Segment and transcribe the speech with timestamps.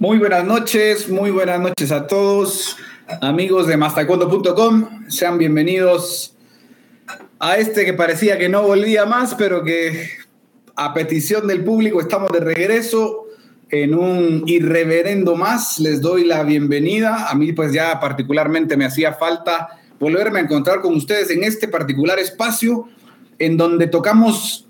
[0.00, 2.78] Muy buenas noches, muy buenas noches a todos,
[3.20, 5.10] amigos de mastaekwondo.com.
[5.10, 6.34] Sean bienvenidos
[7.38, 10.08] a este que parecía que no volvía más, pero que
[10.74, 13.26] a petición del público estamos de regreso
[13.68, 15.78] en un irreverendo más.
[15.78, 17.28] Les doy la bienvenida.
[17.28, 21.68] A mí pues ya particularmente me hacía falta volverme a encontrar con ustedes en este
[21.68, 22.88] particular espacio
[23.38, 24.66] en donde tocamos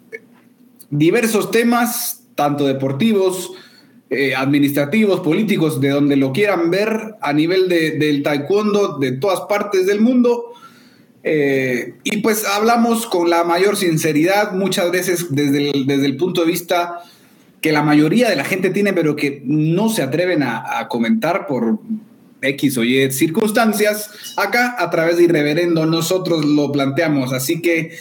[0.90, 3.52] diversos temas, tanto deportivos,
[4.10, 9.42] eh, administrativos, políticos, de donde lo quieran ver a nivel de, del taekwondo de todas
[9.42, 10.52] partes del mundo.
[11.22, 16.40] Eh, y pues hablamos con la mayor sinceridad, muchas veces desde el, desde el punto
[16.40, 17.00] de vista
[17.60, 21.46] que la mayoría de la gente tiene, pero que no se atreven a, a comentar
[21.46, 21.78] por
[22.42, 24.10] X o Y circunstancias.
[24.36, 27.32] Acá, a través de Irreverendo, nosotros lo planteamos.
[27.32, 27.92] Así que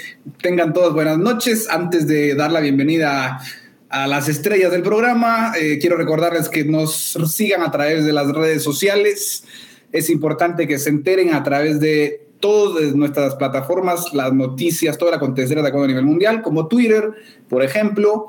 [0.42, 1.68] tengan todas buenas noches.
[1.70, 3.42] Antes de dar la bienvenida a
[3.90, 5.54] a las estrellas del programa.
[5.60, 9.44] Eh, quiero recordarles que nos sigan a través de las redes sociales.
[9.92, 15.16] Es importante que se enteren a través de todas nuestras plataformas, las noticias, todo el
[15.16, 17.12] acontecer de a nivel mundial, como Twitter,
[17.50, 18.28] por ejemplo.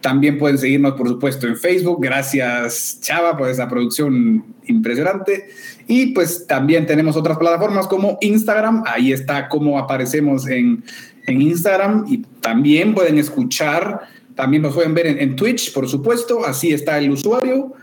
[0.00, 1.98] También pueden seguirnos, por supuesto, en Facebook.
[2.00, 5.50] Gracias, Chava, por esa producción impresionante.
[5.86, 8.84] Y pues también tenemos otras plataformas como Instagram.
[8.86, 10.82] Ahí está cómo aparecemos en,
[11.26, 12.06] en Instagram.
[12.08, 14.00] Y también pueden escuchar
[14.40, 17.74] también nos pueden ver en, Twitch, por supuesto, así está el usuario.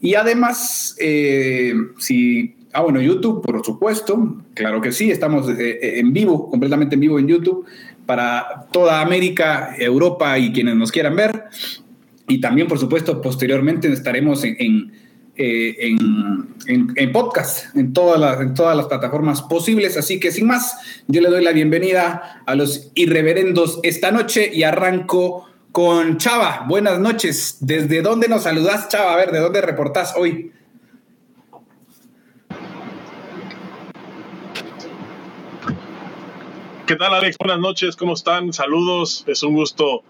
[0.00, 2.56] Y además, eh, si...
[2.72, 7.00] Ah, bueno, YouTube, por supuesto, claro que sí, estamos eh, eh, en vivo, completamente en
[7.00, 7.66] vivo en YouTube,
[8.06, 11.44] para toda América, Europa y quienes nos quieran ver.
[12.26, 14.92] Y también, por supuesto, posteriormente estaremos en,
[15.36, 19.96] en, podcast, en todas, las, en todas las plataformas posibles.
[19.96, 20.76] Así que sin más,
[21.06, 26.64] yo le doy la bienvenida a los irreverendos esta noche y arranco con Chava.
[26.66, 27.58] Buenas noches.
[27.60, 29.12] ¿Desde dónde nos saludas, Chava?
[29.12, 30.52] A ver, ¿de dónde reportás hoy?
[36.86, 37.36] ¿Qué tal, Alex?
[37.38, 38.52] Buenas noches, ¿cómo están?
[38.52, 40.02] Saludos, es un gusto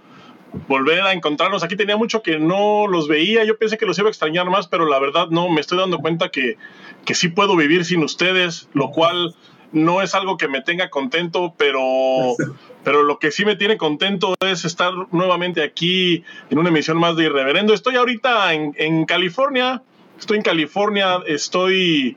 [0.67, 1.63] volver a encontrarnos.
[1.63, 4.67] Aquí tenía mucho que no los veía, yo pensé que los iba a extrañar más,
[4.67, 6.57] pero la verdad no, me estoy dando cuenta que,
[7.05, 9.35] que sí puedo vivir sin ustedes, lo cual
[9.73, 11.79] no es algo que me tenga contento, pero,
[12.85, 17.17] pero lo que sí me tiene contento es estar nuevamente aquí en una emisión más
[17.17, 17.75] de Irreverendo.
[17.75, 19.83] Estoy ahorita en, California,
[20.19, 22.17] estoy en California, estoy,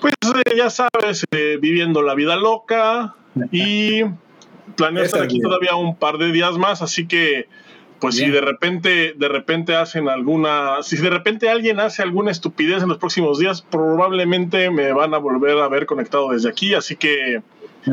[0.00, 0.14] pues
[0.46, 3.14] eh, ya sabes, eh, viviendo la vida loca
[3.52, 4.02] y
[4.76, 7.48] planeo estar aquí todavía un par de días más, así que
[8.00, 12.82] pues si de repente, de repente hacen alguna, si de repente alguien hace alguna estupidez
[12.82, 16.72] en los próximos días, probablemente me van a volver a ver conectado desde aquí.
[16.72, 17.42] Así que,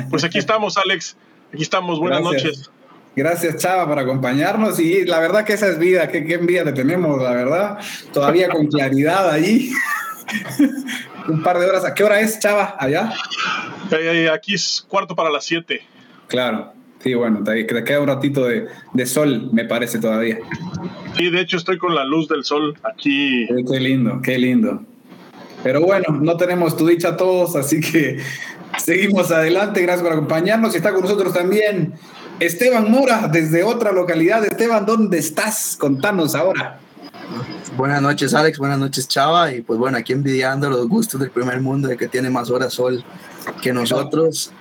[0.09, 1.17] pues aquí estamos, Alex.
[1.53, 2.00] Aquí estamos.
[2.00, 2.69] Buenas noches.
[3.16, 4.80] Gracias, Chava, por acompañarnos.
[4.80, 7.80] Y la verdad que esa es vida, qué, qué envidia te tenemos, la verdad.
[8.13, 9.72] Todavía con claridad allí.
[11.28, 11.84] Un par de horas.
[11.84, 13.13] ¿A qué hora es, Chava, allá?
[14.34, 15.81] Aquí es cuarto para las siete.
[16.28, 16.74] Claro.
[17.00, 20.40] Sí, bueno, te, queda un ratito de, de, sol, me parece todavía.
[21.16, 23.47] Sí, de hecho estoy con la luz del sol aquí.
[23.47, 24.84] Qué lindo, qué lindo.
[25.63, 28.19] Pero bueno, no tenemos tu dicha todos, así que
[28.77, 29.81] seguimos adelante.
[29.81, 30.73] Gracias por acompañarnos.
[30.73, 31.93] Y está con nosotros también
[32.39, 34.45] Esteban Mora, desde otra localidad.
[34.45, 35.75] Esteban, ¿dónde estás?
[35.79, 36.79] Contanos ahora.
[37.75, 38.57] Buenas noches, Alex.
[38.57, 39.53] Buenas noches, Chava.
[39.53, 42.73] Y pues bueno, aquí envidiando los gustos del primer mundo de que tiene más horas
[42.73, 43.03] sol
[43.61, 44.51] que nosotros.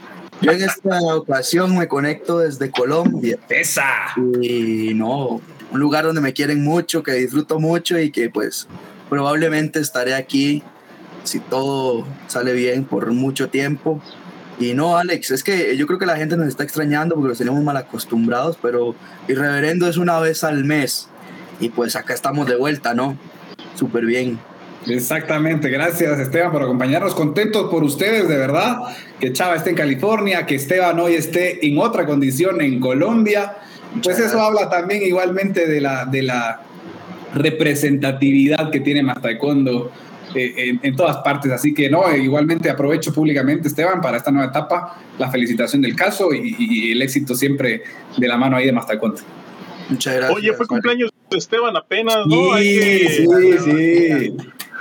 [0.40, 3.38] Yo en esta ocasión me conecto desde Colombia.
[3.48, 3.84] ¡Esa!
[4.40, 5.40] Y no,
[5.70, 8.68] un lugar donde me quieren mucho, que disfruto mucho y que pues
[9.08, 10.62] probablemente estaré aquí
[11.26, 14.00] si todo sale bien por mucho tiempo.
[14.58, 17.38] Y no, Alex, es que yo creo que la gente nos está extrañando porque los
[17.38, 18.94] tenemos mal acostumbrados, pero
[19.28, 21.08] Irreverendo es una vez al mes.
[21.60, 23.18] Y pues acá estamos de vuelta, ¿no?
[23.74, 24.38] Súper bien.
[24.86, 28.78] Exactamente, gracias Esteban por acompañarnos, contentos por ustedes, de verdad,
[29.18, 33.56] que Chava esté en California, que Esteban hoy esté en otra condición en Colombia,
[34.00, 36.60] pues eso habla también igualmente de la, de la
[37.34, 39.90] representatividad que tiene Más Taekwondo
[40.36, 44.98] eh, en, todas partes, así que no, igualmente aprovecho públicamente Esteban para esta nueva etapa,
[45.18, 47.82] la felicitación del caso y, el éxito siempre
[48.16, 49.20] de la mano ahí de Más Taekwondo.
[49.88, 50.36] Muchas gracias.
[50.36, 52.56] Oye, fue cumpleaños de Esteban apenas, ¿no?
[52.58, 53.26] Sí, sí,
[53.64, 54.36] sí.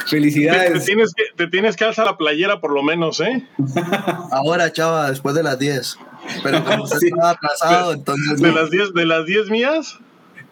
[0.07, 0.73] Felicidades.
[0.73, 3.47] Te, tienes que, te tienes que alzar la playera por lo menos, ¿eh?
[4.31, 5.97] Ahora, chava, después de las 10.
[6.43, 8.41] Pero como usted estaba atrasado, entonces.
[8.41, 9.99] ¿De, las 10, ¿De las 10 mías?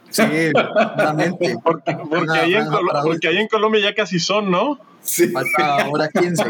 [0.09, 0.23] Sí,
[0.95, 1.57] realmente.
[1.63, 2.67] Porque, porque, ahí en
[3.03, 4.79] porque ahí en Colombia ya casi son, ¿no?
[5.03, 5.31] Sí.
[5.57, 6.43] Ahora 15.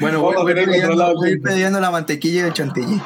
[0.00, 3.00] Bueno, voy, voy, pidiendo, voy, pidiendo, la mantequilla de chantilly.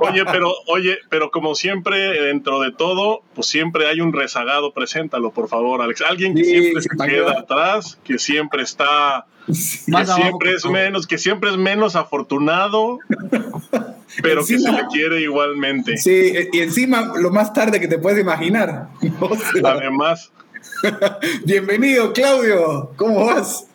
[0.00, 5.32] Oye, pero, oye, pero como siempre, dentro de todo, pues siempre hay un rezagado, preséntalo,
[5.32, 6.02] por favor, Alex.
[6.02, 11.50] Alguien que siempre se queda atrás, que siempre está, que siempre es menos, que siempre
[11.50, 12.98] es menos afortunado,
[14.22, 15.96] pero que se le quiere igualmente.
[15.96, 18.88] Sí, y encima lo más tarde que te puedes imaginar.
[19.64, 20.30] Además.
[21.44, 22.90] Bienvenido, Claudio.
[22.96, 23.66] ¿Cómo vas?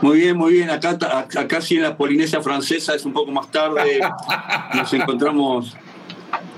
[0.00, 0.70] Muy bien, muy bien.
[0.70, 0.98] Acá,
[1.36, 4.00] acá sí en la Polinesia francesa es un poco más tarde.
[4.74, 5.76] Nos encontramos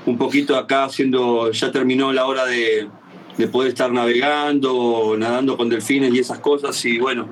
[0.06, 2.88] un poquito acá haciendo, ya terminó la hora de,
[3.50, 6.84] poder estar navegando, nadando con delfines y esas cosas.
[6.84, 7.28] Y bueno,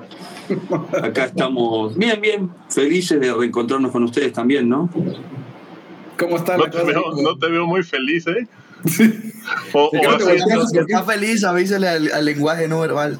[1.01, 4.89] acá estamos bien, bien, felices de reencontrarnos con ustedes también, ¿no?
[6.17, 6.57] ¿Cómo están?
[6.59, 8.47] No, te veo, no te veo muy feliz, ¿eh?
[9.73, 13.19] O, está feliz, avísale al, lenguaje no verbal.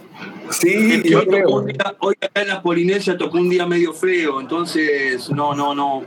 [0.51, 1.65] Sí, yo creo.
[1.99, 6.03] hoy acá en la Polinesia tocó un día medio feo, entonces no, no, no.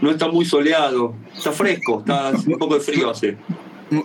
[0.00, 1.14] No está muy soleado.
[1.36, 3.36] Está fresco, está un poco de frío hace.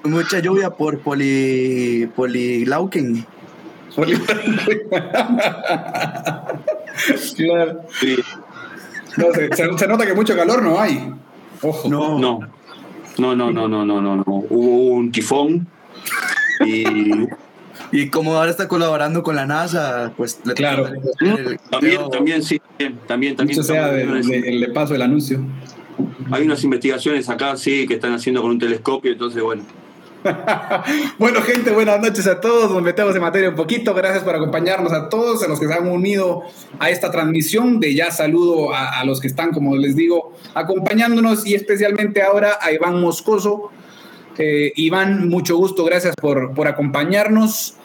[0.04, 3.26] mucha lluvia por poli, polilauken.
[7.36, 7.82] claro.
[8.00, 8.16] Sí.
[9.56, 11.12] se, se, nota que mucho calor no hay.
[11.64, 11.90] Ojo.
[11.90, 12.20] No.
[12.20, 12.57] no.
[13.18, 14.24] No, no, no, no, no, no, no.
[14.28, 15.68] Hubo un tifón
[16.66, 16.84] y...
[17.92, 20.40] y como ahora está colaborando con la NASA, pues...
[20.56, 20.90] Claro.
[21.70, 22.62] también, también, sí,
[23.08, 23.64] también, también.
[23.64, 25.40] sea de, paso el anuncio.
[26.32, 29.64] Hay unas investigaciones acá, sí, que están haciendo con un telescopio, entonces, bueno,
[31.18, 32.72] bueno, gente, buenas noches a todos.
[32.72, 33.94] Nos metemos en materia un poquito.
[33.94, 36.44] Gracias por acompañarnos a todos, a los que se han unido
[36.80, 37.80] a esta transmisión.
[37.80, 42.72] De ya saludo a, los que están, como les digo, acompañándonos y especialmente ahora a
[42.72, 43.72] Iván Moscoso.
[44.38, 45.84] Eh, Iván, mucho gusto.
[45.86, 47.76] Gracias por, por acompañarnos.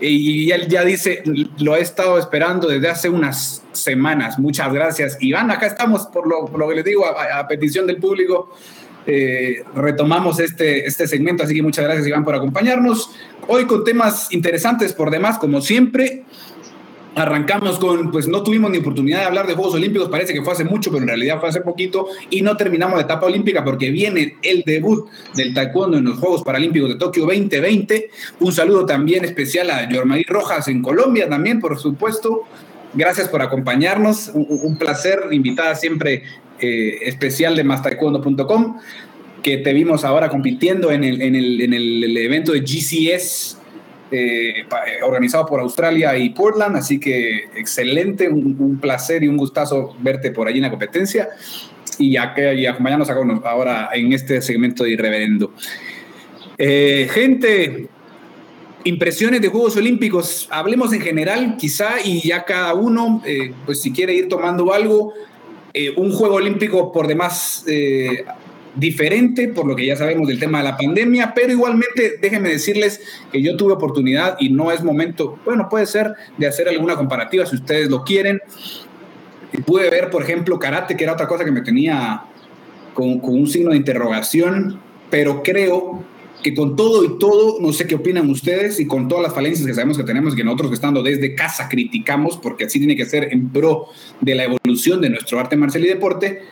[0.00, 1.22] Y él ya dice,
[1.58, 4.38] lo he estado esperando desde hace unas semanas.
[4.38, 5.16] Muchas gracias.
[5.20, 8.50] Iván, acá estamos por lo, por lo que les digo, a petición del público
[9.06, 13.10] eh, retomamos este, este segmento, así que muchas gracias Iván por acompañarnos.
[13.48, 16.24] Hoy con temas interesantes por demás, como siempre.
[17.14, 20.54] Arrancamos con, pues no tuvimos ni oportunidad de hablar de Juegos Olímpicos, parece que fue
[20.54, 23.90] hace mucho, pero en realidad fue hace poquito, y no terminamos la etapa olímpica porque
[23.90, 28.08] viene el debut del taekwondo en los Juegos Paralímpicos de Tokio 2020.
[28.40, 32.44] Un saludo también especial a Yormarí Rojas en Colombia también, por supuesto.
[32.94, 36.24] Gracias por acompañarnos, un, placer, invitada siempre
[36.60, 38.78] eh, especial de mastaekwondo.com,
[39.42, 43.58] que te vimos ahora compitiendo en el, en evento de GCS
[44.10, 44.66] eh, eh,
[45.02, 50.46] organizado por Australia y Portland, así que excelente, un, placer y un gustazo verte por
[50.46, 51.30] allí en la competencia.
[51.98, 55.52] Y, y acompañarnos ahora en este segmento de Irreverendo.
[56.58, 57.88] gente,
[58.84, 63.22] impresiones de Juegos Olímpicos, hablemos en general quizá y ya cada uno,
[63.66, 65.12] pues si quiere ir tomando algo,
[65.74, 68.26] eh, un juego olímpico por demás eh,
[68.74, 73.00] diferente, por lo que ya sabemos del tema de la pandemia, pero igualmente déjenme decirles
[73.30, 77.46] que yo tuve oportunidad y no es momento, bueno, puede ser de hacer alguna comparativa
[77.46, 78.42] si ustedes lo quieren.
[79.64, 82.24] Pude ver, por ejemplo, karate, que era otra cosa que me tenía
[82.92, 86.04] con, con un signo de interrogación, pero creo
[86.42, 89.66] que con todo y todo, no sé qué opinan ustedes y con todas las falencias
[89.66, 93.32] que sabemos que tenemos que nosotros estando desde casa criticamos, porque así tiene que ser
[93.32, 93.86] en pro
[94.20, 96.42] de la evolución de nuestro arte marcial y deporte,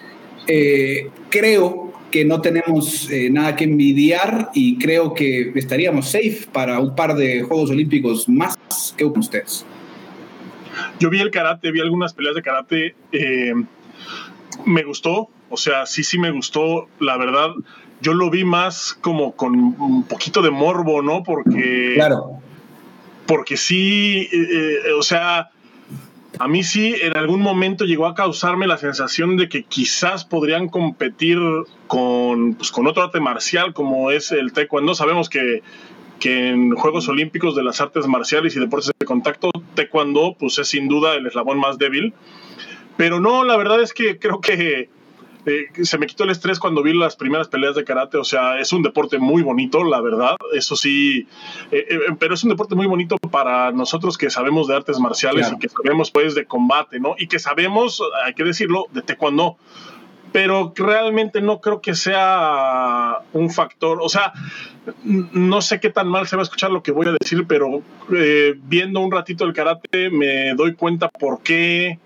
[0.47, 6.81] eh, creo que no tenemos eh, nada que envidiar y creo que estaríamos safe para
[6.81, 8.57] un par de Juegos Olímpicos más
[8.97, 9.65] que ustedes.
[10.99, 13.55] Yo vi el karate, vi algunas peleas de karate, eh,
[14.65, 17.51] me gustó, o sea, sí, sí me gustó, la verdad
[18.01, 21.23] yo lo vi más como con un poquito de morbo, ¿no?
[21.23, 21.93] Porque.
[21.95, 22.39] Claro.
[23.27, 25.51] Porque sí, eh, eh, o sea,
[26.39, 30.69] a mí sí en algún momento llegó a causarme la sensación de que quizás podrían
[30.69, 31.39] competir
[31.87, 34.95] con, pues, con otro arte marcial como es el taekwondo.
[34.95, 35.63] Sabemos que,
[36.19, 40.69] que en Juegos Olímpicos de las artes marciales y deportes de contacto, taekwondo pues es
[40.69, 42.15] sin duda el eslabón más débil.
[42.97, 44.89] Pero no, la verdad es que creo que
[45.47, 48.19] eh, se me quitó el estrés cuando vi las primeras peleas de karate.
[48.19, 50.37] O sea, es un deporte muy bonito, la verdad.
[50.53, 51.27] Eso sí,
[51.70, 55.53] eh, eh, pero es un deporte muy bonito para nosotros que sabemos de artes marciales
[55.53, 57.15] y que sabemos, pues, de combate, ¿no?
[57.19, 59.56] Y que sabemos, hay que decirlo, de taekwondo.
[60.32, 63.99] Pero realmente no creo que sea un factor.
[64.01, 64.32] O sea,
[65.03, 67.82] no sé qué tan mal se va a escuchar lo que voy a decir, pero
[68.63, 71.99] viendo un ratito el karate me doy cuenta por qué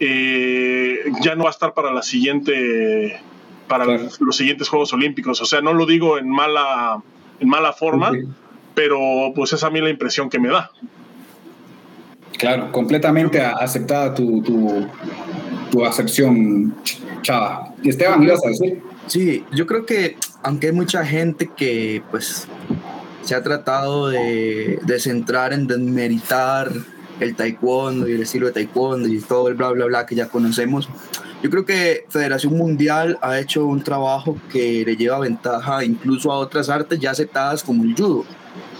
[0.00, 3.20] eh, ya no va a estar para la siguiente
[3.68, 5.40] para los siguientes Juegos Olímpicos.
[5.40, 7.00] O sea, no lo digo en mala,
[7.38, 8.10] en mala forma,
[8.74, 8.98] pero
[9.34, 10.72] pues esa a mí la impresión que me da.
[12.36, 14.42] Claro, completamente aceptada tu,
[15.70, 16.74] tu acepción,
[17.22, 17.72] Chava.
[17.82, 18.82] Y Esteban, ibas a decir.
[19.06, 22.48] Sí, yo creo que aunque hay mucha gente que pues
[23.22, 26.72] se ha tratado de, de centrar en desmeritar
[27.20, 30.28] el taekwondo y el estilo de taekwondo y todo el bla bla bla que ya
[30.28, 30.88] conocemos,
[31.42, 36.38] yo creo que Federación Mundial ha hecho un trabajo que le lleva ventaja incluso a
[36.38, 38.24] otras artes ya aceptadas como el judo,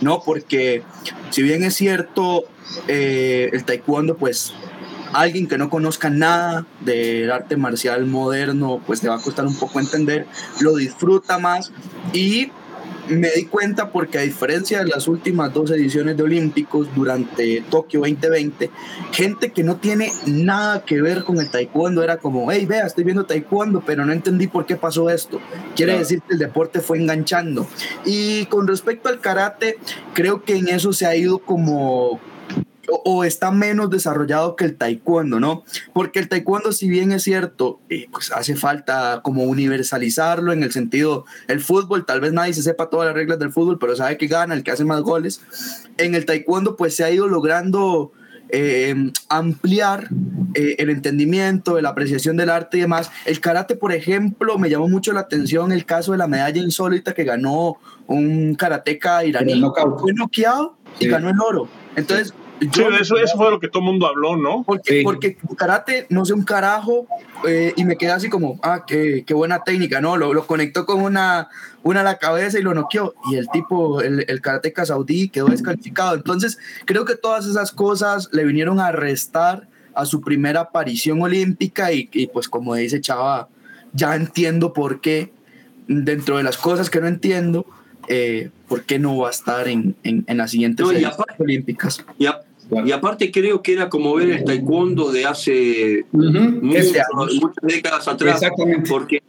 [0.00, 0.22] ¿no?
[0.22, 0.82] Porque
[1.30, 2.44] si bien es cierto,
[2.86, 4.52] eh, el taekwondo pues
[5.12, 9.58] alguien que no conozca nada del arte marcial moderno, pues le va a costar un
[9.58, 10.26] poco entender,
[10.60, 11.72] lo disfruta más
[12.12, 12.50] y
[13.10, 18.00] me di cuenta porque a diferencia de las últimas dos ediciones de Olímpicos durante Tokio
[18.00, 18.70] 2020,
[19.12, 23.04] gente que no tiene nada que ver con el taekwondo era como, hey, vea, estoy
[23.04, 25.40] viendo taekwondo, pero no entendí por qué pasó esto.
[25.76, 27.66] Quiere decir que el deporte fue enganchando.
[28.04, 29.78] Y con respecto al karate,
[30.14, 32.20] creo que en eso se ha ido como
[32.90, 35.64] o, está menos desarrollado que el taekwondo, ¿no?
[35.92, 40.72] Porque el taekwondo, si bien es cierto, eh, pues hace falta como universalizarlo en el
[40.72, 44.18] sentido, el fútbol, tal vez nadie se sepa todas las reglas del fútbol, pero sabe
[44.18, 45.40] que gana el que hace más goles.
[45.96, 48.12] En el taekwondo, pues se ha ido logrando
[48.52, 50.08] eh, ampliar
[50.54, 53.10] eh, el entendimiento, la apreciación del arte y demás.
[53.24, 57.14] El karate, por ejemplo, me llamó mucho la atención el caso de la medalla insólita
[57.14, 59.62] que ganó un karateca iraní.
[59.98, 61.68] Fue noqueado y ganó el oro.
[61.94, 64.62] Entonces, eso, eso fue lo que todo el mundo habló, ¿no?
[64.64, 67.06] Porque, porque karate no sé un carajo
[67.46, 70.16] eh, y me quedé así como, ah, qué, qué buena técnica, ¿no?
[70.16, 71.48] Lo, lo, conectó con una,
[71.82, 73.14] una a la cabeza y lo noqueó.
[73.30, 76.14] Y el tipo, el, el karateca saudí quedó descalificado.
[76.14, 81.92] Entonces, creo que todas esas cosas le vinieron a restar a su primera aparición olímpica
[81.92, 83.48] y, y pues como dice Chava,
[83.92, 85.32] ya entiendo por qué,
[85.88, 87.66] dentro de las cosas que no entiendo,
[88.08, 92.04] eh, ¿por qué no va a estar en, en, en las siguientes no, olímpicas?
[92.18, 92.26] Y,
[92.84, 97.06] y aparte creo que era como ver el taekwondo de hace muchas,
[97.62, 98.40] décadas atrás,
[98.88, 99.22] porque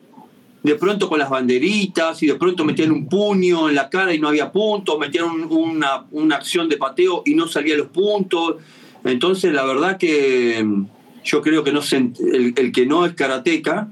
[0.63, 4.19] de pronto con las banderitas y de pronto metían un puño en la cara y
[4.19, 8.57] no había puntos, metían una, una acción de pateo y no salían los puntos.
[9.03, 10.85] Entonces la verdad que mm,
[11.23, 13.89] yo creo que no el, el que no es karateca,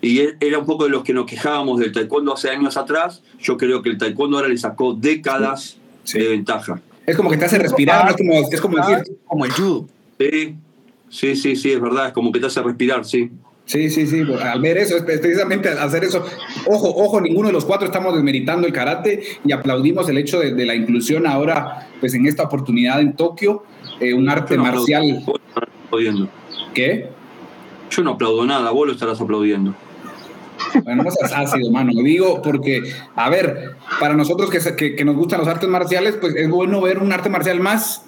[0.00, 3.56] y era un poco de los que nos quejábamos del taekwondo hace años atrás, yo
[3.56, 5.78] creo que el taekwondo ahora le sacó décadas
[6.12, 6.80] de ventaja.
[7.06, 9.16] Es como que te hace respirar, es como, es como decir.
[9.26, 9.88] Como el judo.
[10.18, 10.56] Sí,
[11.08, 13.30] sí, sí, sí, es verdad, es como que te hace respirar, sí.
[13.64, 16.24] Sí, sí, sí, al ver eso, precisamente al hacer eso,
[16.66, 20.66] ojo, ojo, ninguno de los cuatro estamos desmeritando el karate y aplaudimos el hecho de,
[20.66, 23.62] la inclusión ahora, pues en esta oportunidad en Tokio,
[24.00, 25.24] eh, un arte marcial.
[25.86, 26.28] Aplaudiendo.
[26.74, 27.08] ¿Qué?
[27.90, 29.74] Yo no aplaudo nada, vos lo estarás aplaudiendo.
[30.84, 31.92] Bueno, no seas ácido, mano.
[32.02, 32.82] Digo porque,
[33.14, 36.98] a ver, para nosotros que, que, nos gustan los artes marciales, pues es bueno ver
[36.98, 38.04] un arte marcial más,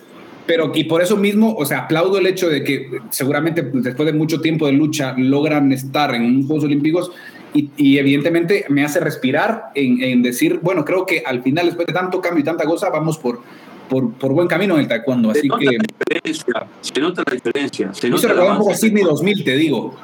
[0.47, 4.12] pero y por eso mismo, o sea, aplaudo el hecho de que seguramente después de
[4.12, 7.12] mucho tiempo de lucha logran estar en unos Juegos Olímpicos
[7.54, 11.87] y, y evidentemente me hace respirar en, en, decir, bueno, creo que al final, después
[11.87, 13.40] de tanto cambio y tanta cosa, vamos por,
[13.88, 15.30] por, por buen camino en el taekwondo.
[15.30, 15.78] Así se que.
[16.52, 17.94] La se nota la diferencia.
[17.94, 19.97] Se nota la un poco Sydney 2000, te digo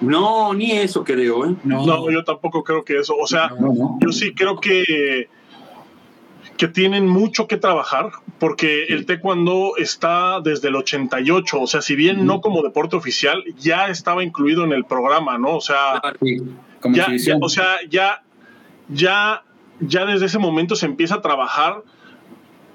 [0.00, 1.46] no, ni eso creo.
[1.46, 1.56] ¿eh?
[1.64, 2.10] No.
[2.10, 3.14] yo tampoco creo que eso.
[3.16, 3.50] O sea,
[4.00, 5.28] yo sí creo que,
[6.56, 11.60] que tienen mucho que trabajar porque el taekwondo está desde el 88.
[11.60, 15.56] O sea, si bien no como deporte oficial, ya estaba incluido en el programa, ¿no?
[15.56, 16.02] O sea,
[16.92, 17.08] ya,
[17.40, 18.22] o sea, ya,
[18.88, 19.44] ya,
[19.80, 21.82] ya desde ese momento se empieza a trabajar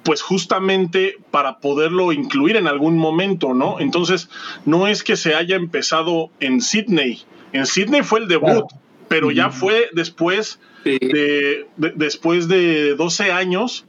[0.08, 3.82] pues justamente para poderlo incluir en algún momento, ¿no?
[3.82, 4.30] Entonces,
[4.64, 7.24] no es que se haya empezado en Sydney.
[7.52, 8.68] En Sydney fue el debut,
[9.10, 13.86] pero ya fue después de, después de 12 años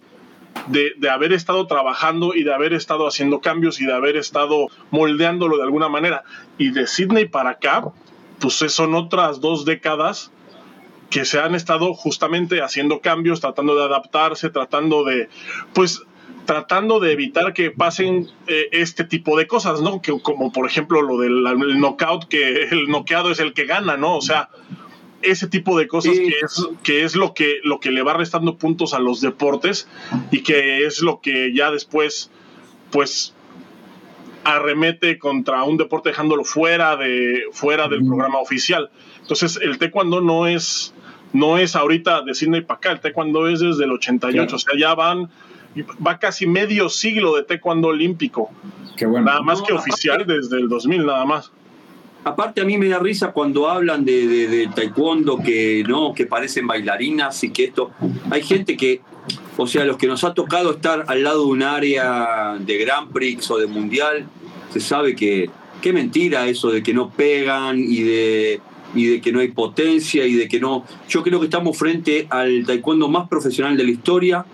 [0.66, 4.66] de, de, haber estado trabajando y de haber estado haciendo cambios y de haber estado
[4.90, 6.24] moldeándolo de alguna manera.
[6.58, 7.84] Y de Sydney para acá,
[8.40, 10.32] pues son otras dos décadas
[11.10, 15.28] que se han estado justamente haciendo cambios, tratando de adaptarse, tratando de,
[15.72, 16.02] pues,
[16.44, 20.00] tratando de evitar que pasen eh, este tipo de cosas, ¿no?
[20.00, 21.42] Que, como por ejemplo lo del
[21.78, 24.16] knockout, que el noqueado es el que gana, ¿no?
[24.16, 24.48] O sea,
[25.22, 28.56] ese tipo de cosas que, es, que es lo que, lo que le va restando
[28.56, 29.88] puntos a los deportes
[30.30, 32.30] y que es lo que ya después,
[32.90, 33.34] pues,
[34.44, 38.90] arremete contra un deporte dejándolo fuera, de, fuera del programa oficial.
[39.20, 40.94] Entonces, el taekwondo no es
[41.32, 44.74] no es ahorita de Sydney para acá, el taekwondo es desde el 88, o sea,
[44.78, 45.28] ya van,
[46.04, 48.50] va casi medio siglo de taekwondo olímpico.
[48.96, 49.26] Qué bueno.
[49.26, 51.52] Nada más que oficial desde el 2000, nada más.
[52.24, 56.66] Aparte a mí me da risa cuando hablan de, de, taekwondo que no, que parecen
[56.66, 57.92] bailarinas y que esto.
[58.30, 59.00] Hay gente que,
[59.56, 63.12] o sea, los que nos ha tocado estar al lado de un área de Grand
[63.12, 64.26] Prix o de Mundial,
[64.72, 65.48] se sabe que
[65.80, 68.60] qué mentira eso de que no pegan y de,
[68.94, 70.84] y de que no hay potencia y de que no...
[71.08, 74.44] Yo creo que estamos frente al taekwondo más profesional de la historia,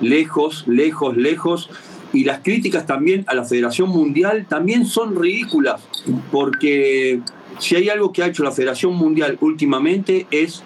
[0.00, 1.70] lejos, lejos, lejos.
[2.12, 5.80] Y las críticas también a la Federación Mundial también son ridículas,
[6.30, 7.20] porque
[7.58, 10.62] si hay algo que ha hecho la Federación Mundial últimamente es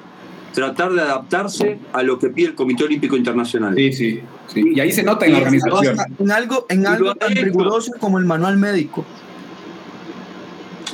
[0.54, 3.76] tratar de adaptarse a lo que pide el Comité Olímpico Internacional.
[3.76, 4.20] Sí, sí.
[4.48, 4.72] sí.
[4.74, 5.98] Y ahí se nota en la organización.
[6.18, 9.04] En algo, en algo tan riguroso como el manual médico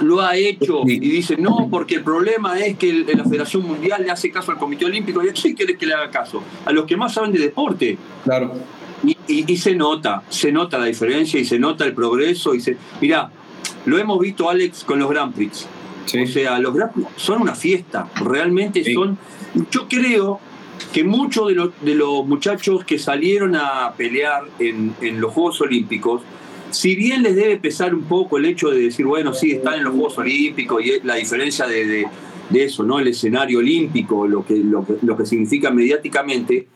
[0.02, 4.10] lo ha hecho y dice, no, porque el problema es que la Federación Mundial le
[4.10, 5.22] hace caso al Comité Olímpico.
[5.24, 6.42] ¿Y a quién quiere que le haga caso?
[6.64, 7.98] A los que más saben de deporte.
[8.24, 8.52] Claro.
[9.04, 12.54] Y, y, se nota, se nota la diferencia y se nota el progreso.
[12.54, 13.30] Y se, mirá,
[13.84, 15.66] lo hemos visto, Alex, con los Grand Prix.
[16.04, 19.18] O sea, los Grand Prix son una fiesta, realmente son...
[19.70, 20.40] Yo creo
[20.92, 25.60] que muchos de los, de los muchachos que salieron a pelear en, en los Juegos
[25.60, 26.22] Olímpicos,
[26.72, 29.84] si bien les debe pesar un poco el hecho de decir, bueno, sí, están en
[29.84, 32.06] los Juegos Olímpicos y la diferencia de,
[32.52, 32.98] eso, ¿no?
[32.98, 36.66] El escenario olímpico, lo que, lo que, significa mediáticamente,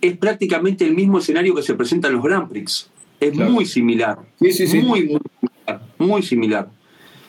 [0.00, 2.90] es prácticamente el mismo escenario que se presenta en los Grand Prix.
[3.18, 4.18] Es muy similar.
[4.40, 4.80] Sí, sí, sí.
[4.80, 5.82] Muy, muy similar.
[5.98, 6.68] Muy similar.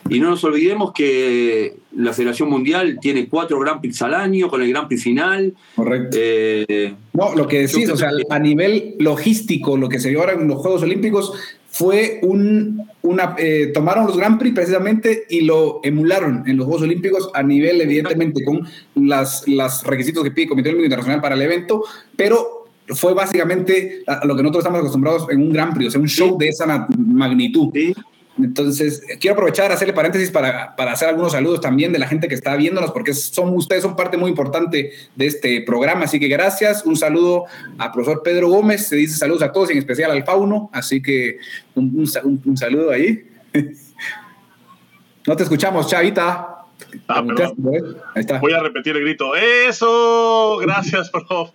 [0.08, 4.62] Y no nos olvidemos que la Federación Mundial tiene cuatro Grand Prix al año con
[4.62, 5.54] el Grand Prix final.
[5.76, 6.16] Correcto.
[6.18, 10.32] Eh, no, lo que decís, o sea, a nivel logístico, lo que se vio ahora
[10.32, 11.32] en los Juegos Olímpicos
[11.72, 16.82] fue un, una, eh, tomaron los Grand Prix precisamente y lo emularon en los Juegos
[16.82, 21.34] Olímpicos a nivel, evidentemente, con las, las requisitos que pide el Comité Olímpico Internacional para
[21.34, 21.82] el evento,
[22.14, 26.00] pero fue básicamente a lo que nosotros estamos acostumbrados en un Grand Prix, o sea,
[26.02, 27.70] un show de esa magnitud.
[27.72, 27.94] Sí.
[28.38, 32.34] Entonces, quiero aprovechar, hacerle paréntesis para, para, hacer algunos saludos también de la gente que
[32.34, 36.04] está viéndonos, porque son, ustedes son parte muy importante de este programa.
[36.04, 36.84] Así que gracias.
[36.86, 37.44] Un saludo
[37.76, 38.86] al profesor Pedro Gómez.
[38.88, 40.70] Se dice saludos a todos, en especial al Fauno.
[40.72, 41.38] Así que
[41.74, 42.08] un,
[42.44, 43.28] un, saludo ahí.
[45.26, 46.64] no te escuchamos, Chavita.
[47.08, 49.36] Ah, Voy a repetir el grito.
[49.36, 50.56] ¡Eso!
[50.62, 51.50] Gracias, prof.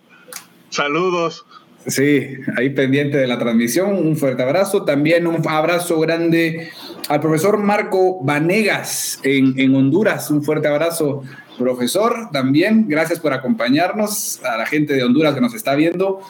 [0.70, 1.44] Saludos.
[1.86, 3.94] Sí, ahí pendiente de la transmisión.
[3.94, 4.84] Un fuerte abrazo.
[4.84, 6.70] También un abrazo grande
[7.08, 10.30] al profesor Marco Vanegas en, Honduras.
[10.30, 11.22] Un fuerte abrazo,
[11.56, 12.30] profesor.
[12.32, 14.40] También, gracias por acompañarnos.
[14.44, 16.20] A la gente de Honduras que nos está viendo,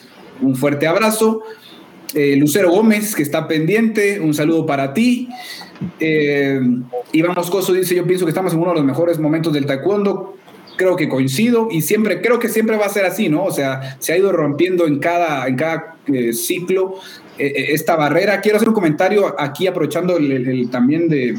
[0.40, 1.42] un fuerte abrazo.
[2.14, 5.28] Eh, Lucero Gómez, que está pendiente, un saludo para ti.
[6.00, 6.60] Eh,
[7.12, 10.36] Iván Moscoso dice, yo pienso que estamos en uno de los mejores momentos del taekwondo
[10.78, 13.44] creo que coincido y siempre, creo que siempre va a ser así, ¿no?
[13.44, 16.94] O sea, se ha ido rompiendo en cada, en cada eh, ciclo
[17.36, 18.40] eh, eh, esta barrera.
[18.40, 21.38] Quiero hacer un comentario aquí aprovechando el, también de,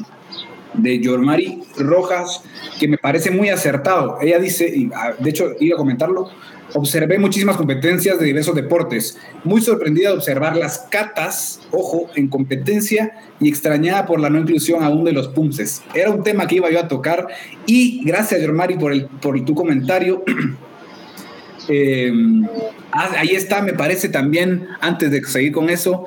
[0.76, 2.44] de Yormari Rojas,
[2.80, 4.20] que me parece muy acertado.
[4.22, 6.30] Ella dice, y ah, de hecho iba a comentarlo,
[6.74, 9.18] Observé muchísimas competencias de diversos deportes.
[9.44, 14.84] Muy sorprendida de observar las catas, ojo, en competencia y extrañada por la no inclusión
[14.84, 15.82] aún de los punces.
[15.94, 17.28] Era un tema que iba yo a tocar
[17.66, 20.24] y gracias, Germari, por, el, por tu comentario.
[21.72, 22.12] Eh,
[22.92, 26.06] ah, ahí está, me parece también, antes de seguir con eso,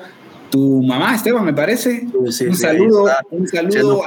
[0.53, 2.05] tu mamá, Esteban, me parece.
[2.13, 4.03] un saludo, un saludo.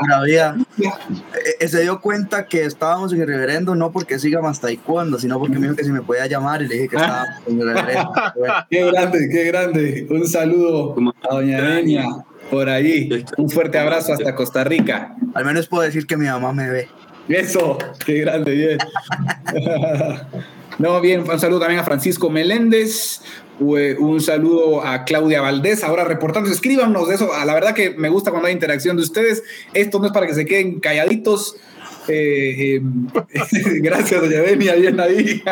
[1.59, 5.41] Eh, se dio cuenta que estábamos en el reverendo no porque siga más taekwondo, sino
[5.41, 7.67] porque me dijo que si me podía llamar y le dije que estábamos en el
[7.67, 8.13] reverendo.
[8.71, 10.07] qué grande, qué grande.
[10.09, 10.95] Un saludo
[11.29, 12.05] a doña Deña
[12.49, 13.25] por ahí.
[13.39, 15.17] Un fuerte abrazo hasta Costa Rica.
[15.35, 16.89] Al menos puedo decir que mi mamá me ve.
[17.29, 18.79] Eso, qué grande, bien.
[20.79, 23.21] no, bien, un saludo también a Francisco Meléndez,
[23.59, 26.51] un saludo a Claudia Valdés, ahora reportando.
[26.51, 27.33] Escríbanos de eso.
[27.33, 29.43] A la verdad que me gusta cuando hay interacción de ustedes.
[29.73, 31.57] Esto no es para que se queden calladitos.
[32.09, 32.83] Eh, eh,
[33.81, 35.43] gracias, doña Denia, bien ahí.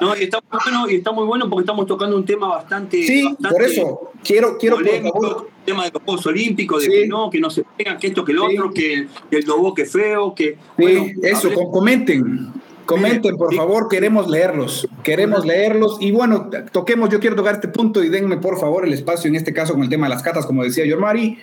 [0.00, 3.02] no, y está, muy bueno, y está muy bueno porque estamos tocando un tema bastante.
[3.02, 4.12] Sí, por eso.
[4.24, 5.48] Quiero, quiero por favor.
[5.60, 8.24] El tema de los Juegos Olímpicos, de que no, que no se pegan, que esto,
[8.24, 10.56] que el otro, que el, dobo que feo, que.
[10.78, 12.52] Sí, eso, comenten.
[12.90, 15.98] Comenten, por favor, queremos leerlos, queremos leerlos.
[16.00, 19.36] Y bueno, toquemos, yo quiero tocar este punto y denme, por favor, el espacio, en
[19.36, 21.38] este caso con el tema de las catas, como decía Yormari.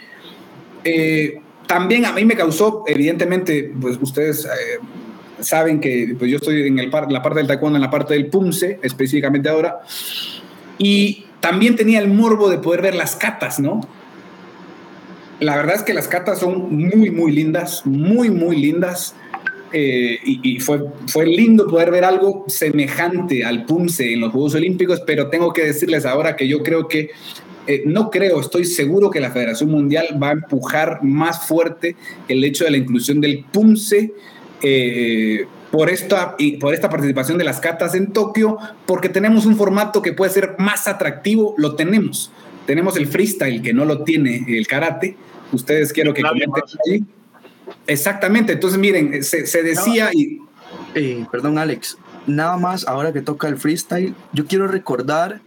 [0.83, 4.79] Eh, también a mí me causó, evidentemente, pues ustedes eh,
[5.39, 8.27] saben que pues yo estoy en el la parte del taekwondo, en la parte del
[8.27, 9.79] punce, específicamente ahora.
[10.77, 13.87] Y también tenía el morbo de poder ver las catas, ¿no?
[15.39, 19.15] La verdad es que las catas son muy, muy lindas, muy, muy lindas.
[19.73, 25.01] Eh, y, fue, fue lindo poder ver algo semejante al Punce en los Juegos Olímpicos,
[25.05, 27.09] pero tengo que decirles ahora que yo creo que,
[27.67, 31.97] eh, no creo, estoy seguro que la Federación Mundial va a empujar más fuerte
[32.29, 34.13] el hecho de la inclusión del Punce.
[34.61, 39.57] Eh, por esta, y por esta participación de las catas en Tokio, porque tenemos un
[39.57, 42.31] formato que puede ser más atractivo, lo tenemos.
[42.65, 45.17] Tenemos el freestyle que no lo tiene el karate.
[45.51, 47.03] Ustedes quiero que comenten ahí
[47.85, 50.41] Exactamente, entonces miren, se, decía y...
[50.95, 55.41] Eh, perdón Alex, nada más ahora que toca el freestyle, yo quiero recordar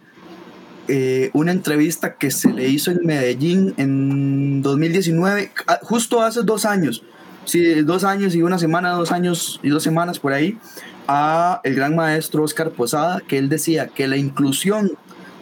[0.88, 6.64] eh, una entrevista que se le hizo en Medellín en 2019, ah, justo hace dos
[6.64, 7.04] años,
[7.44, 10.58] sí, dos años y una semana, dos años y dos semanas por ahí,
[11.06, 14.92] a el gran maestro Oscar Posada, que él decía que la inclusión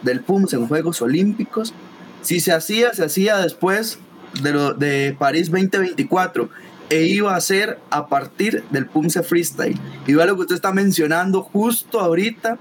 [0.01, 1.73] del PUMS en Juegos Olímpicos,
[2.21, 3.99] si se hacía, se hacía después
[4.41, 6.49] de, lo, de París 2024
[6.89, 9.77] e iba a ser a partir del PUMSE Freestyle.
[10.07, 12.57] Y vea lo que usted está mencionando justo ahorita,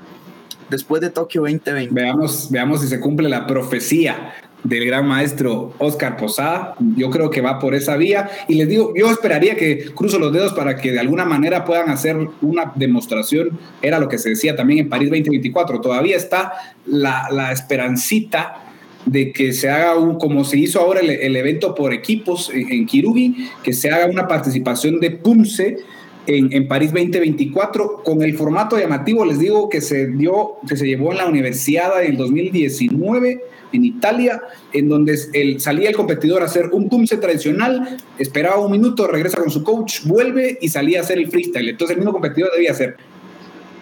[0.70, 1.94] después de Tokio 2020.
[1.94, 6.74] Veamos, veamos si se cumple la profecía del gran maestro Oscar Posada.
[6.96, 8.28] Yo creo que va por esa vía.
[8.48, 11.90] Y les digo, yo esperaría que cruzo los dedos para que de alguna manera puedan
[11.90, 13.58] hacer una demostración.
[13.80, 15.80] Era lo que se decía también en París 2024.
[15.80, 16.52] Todavía está
[16.86, 18.67] la, la esperancita
[19.10, 22.86] de que se haga un, como se hizo ahora el, evento por equipos en, en,
[22.86, 25.78] Kirugi, que se haga una participación de PUMSE
[26.26, 30.86] en, en, París 2024 con el formato llamativo, les digo que se dio, que se
[30.86, 33.40] llevó en la universidad en el 2019
[33.72, 34.40] en Italia,
[34.72, 39.38] en donde el, salía el competidor a hacer un PUMSE tradicional, esperaba un minuto, regresa
[39.38, 41.68] con su coach, vuelve y salía a hacer el freestyle.
[41.68, 42.96] Entonces el mismo competidor debía hacer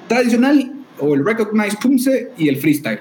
[0.09, 3.01] tradicional o el recognized PUMSE y el freestyle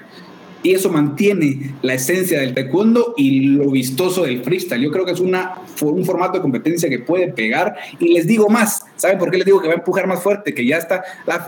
[0.62, 4.82] y eso mantiene la esencia del taekwondo y lo vistoso del freestyle.
[4.82, 8.48] Yo creo que es una, un formato de competencia que puede pegar y les digo
[8.48, 10.54] más, ¿saben por qué les digo que va a empujar más fuerte?
[10.54, 11.02] Que ya está,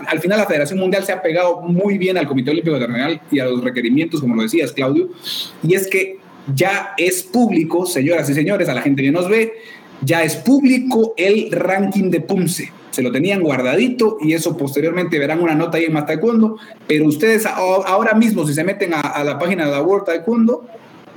[0.07, 3.39] al final la Federación Mundial se ha pegado muy bien al Comité Olímpico Internacional y
[3.39, 5.09] a los requerimientos, como lo decías, Claudio,
[5.63, 6.17] y es que
[6.55, 9.53] ya es público, señoras y señores, a la gente que nos ve,
[10.01, 15.39] ya es público el ranking de PUMSE se lo tenían guardadito y eso posteriormente verán
[15.39, 19.39] una nota ahí en Más Taekwondo, pero ustedes ahora mismo si se meten a, la
[19.39, 20.65] página de la World Taekwondo,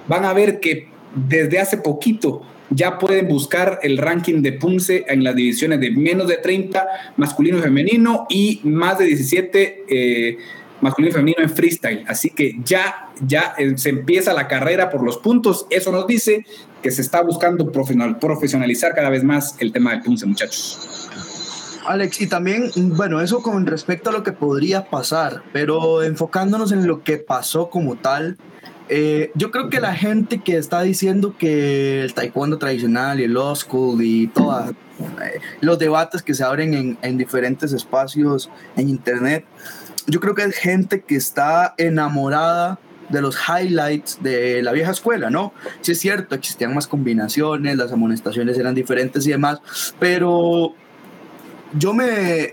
[0.06, 5.24] van a ver que desde hace poquito ya pueden buscar el ranking de PUMSE en
[5.24, 10.38] las divisiones de menos de 30 masculino y femenino y más de 17 eh,
[10.82, 12.04] masculino y femenino en freestyle.
[12.06, 15.66] Así que ya, ya eh, se empieza la carrera por los puntos.
[15.68, 16.46] Eso nos dice
[16.80, 21.02] que se está buscando profesionalizar cada vez más el tema del PUMSE, muchachos.
[21.86, 26.86] Alex, y también, bueno, eso con respecto a lo que podría pasar, pero enfocándonos en
[26.86, 28.36] lo que pasó como tal,
[28.88, 33.36] eh, yo creo que la gente que está diciendo que el taekwondo tradicional y el
[33.36, 34.74] old school y todos eh,
[35.60, 39.44] los debates que se abren en, en, diferentes espacios en internet,
[40.06, 45.30] yo creo que es gente que está enamorada de los highlights de la vieja escuela,
[45.30, 45.52] ¿no?
[45.80, 49.60] Sí es cierto, existían más combinaciones, las amonestaciones eran diferentes y demás,
[49.98, 50.74] pero
[51.78, 52.52] yo me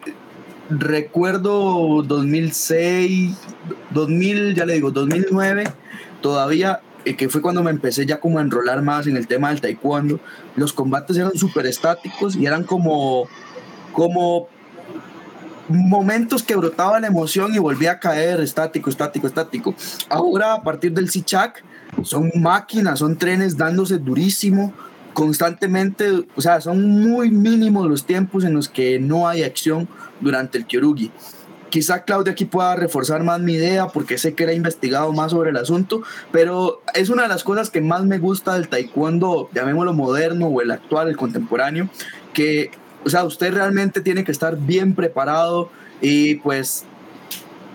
[0.69, 3.36] recuerdo 2006,
[3.91, 5.65] 2000, ya le digo, 2009,
[6.21, 9.49] todavía, eh, que fue cuando me empecé ya como a enrolar más en el tema
[9.49, 10.19] del taekwondo,
[10.55, 13.27] los combates eran súper estáticos y eran como,
[13.93, 14.47] como
[15.67, 19.75] momentos que brotaba la emoción y volvía a caer estático, estático, estático.
[20.10, 21.63] Ahora, a partir del Sichak,
[22.03, 24.73] son máquinas, son trenes dándose durísimo,
[25.13, 29.88] constantemente, o sea, son muy mínimos los tiempos en los que no hay acción
[30.19, 31.12] durante el Kyorugi.
[31.69, 35.52] Quizá Claudia aquí pueda reforzar más mi idea porque sé que ha investigado más sobre
[35.52, 39.93] el asunto, pero es una de las cosas que más me gusta del taekwondo, llamémoslo
[39.93, 41.89] moderno o el actual, el contemporáneo,
[42.34, 42.72] que,
[43.06, 45.69] o sea, usted realmente tiene que estar bien preparado
[46.02, 46.86] y pues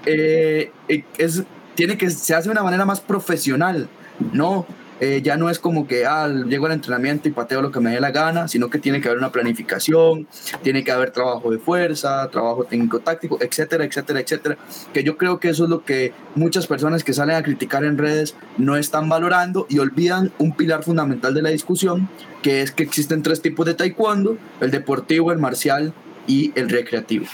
[0.07, 0.73] eh,
[1.19, 1.45] es,
[1.75, 3.89] tiene que, se hace de una manera más profesional,
[4.33, 4.67] ¿no?
[5.01, 7.91] Eh, ya no es como que ah, llego al entrenamiento y pateo lo que me
[7.91, 10.29] dé la gana, sino que tiene que haber una planificación,
[10.63, 14.57] tiene que haber trabajo de fuerza, trabajo técnico-táctico, etcétera, etcétera, etcétera.
[14.93, 17.99] Que yo creo que eso es lo que muchas personas que salen a criticar en
[17.99, 22.09] redes no están valorando y olvidan un pilar fundamental de la discusión,
[22.43, 25.93] que es que existen tres tipos de taekwondo, el deportivo, el marcial
[26.27, 27.27] y el recreativo.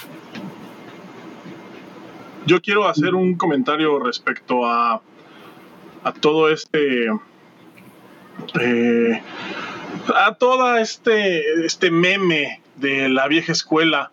[2.47, 5.03] Yo quiero hacer un comentario respecto a,
[6.03, 7.11] a todo este
[8.61, 9.23] eh,
[10.15, 14.11] a toda este, este meme de la vieja escuela,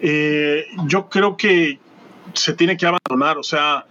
[0.00, 1.78] eh, yo creo que
[2.34, 3.38] se tiene que abandonar.
[3.38, 3.86] O sea,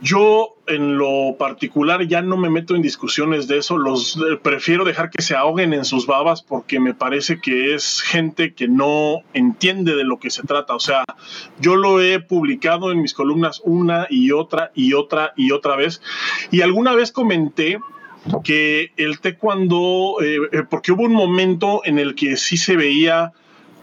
[0.00, 4.84] yo en lo particular ya no me meto en discusiones de eso, los eh, prefiero
[4.84, 9.22] dejar que se ahoguen en sus babas porque me parece que es gente que no
[9.32, 10.74] entiende de lo que se trata.
[10.74, 11.04] O sea,
[11.58, 16.00] yo lo he publicado en mis columnas una y otra y otra y otra vez
[16.50, 17.80] y alguna vez comenté
[18.44, 23.32] que el taekwondo, eh, eh, porque hubo un momento en el que sí se veía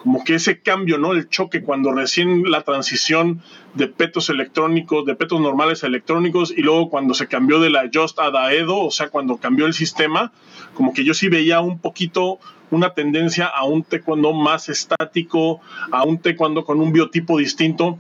[0.06, 1.14] como que ese cambio, ¿no?
[1.14, 3.42] El choque cuando recién la transición
[3.74, 8.20] de petos electrónicos, de petos normales electrónicos, y luego cuando se cambió de la Just
[8.20, 10.32] a Daedo, o sea, cuando cambió el sistema,
[10.76, 12.38] como que yo sí veía un poquito
[12.70, 15.60] una tendencia a un taekwondo más estático,
[15.92, 17.98] a un taekwondo con un biotipo distinto,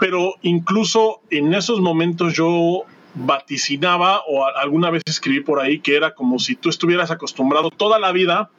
[0.00, 6.14] pero incluso en esos momentos yo vaticinaba o alguna vez escribí por ahí que era
[6.14, 8.50] como si tú estuvieras acostumbrado toda la vida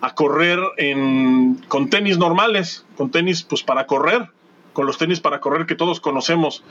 [0.00, 0.60] a correr
[1.68, 4.28] con tenis normales, con tenis pues para correr,
[4.72, 6.62] con los tenis para correr que todos conocemos.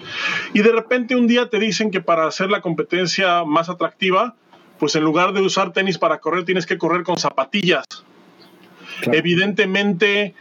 [0.54, 4.36] Y de repente un día te dicen que para hacer la competencia más atractiva,
[4.80, 7.86] pues en lugar de usar tenis para correr tienes que correr con zapatillas.
[9.12, 10.36] Evidentemente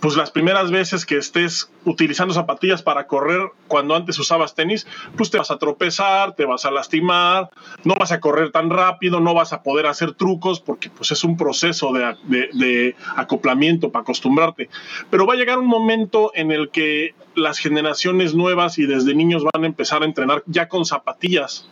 [0.00, 4.86] pues las primeras veces que estés utilizando zapatillas para correr cuando antes usabas tenis,
[5.16, 7.50] pues te vas a tropezar, te vas a lastimar,
[7.84, 11.22] no vas a correr tan rápido, no vas a poder hacer trucos porque pues es
[11.22, 14.70] un proceso de, acoplamiento para acostumbrarte.
[15.10, 19.44] Pero va a llegar un momento en el que las generaciones nuevas y desde niños
[19.52, 21.68] van a empezar a entrenar ya con zapatillas.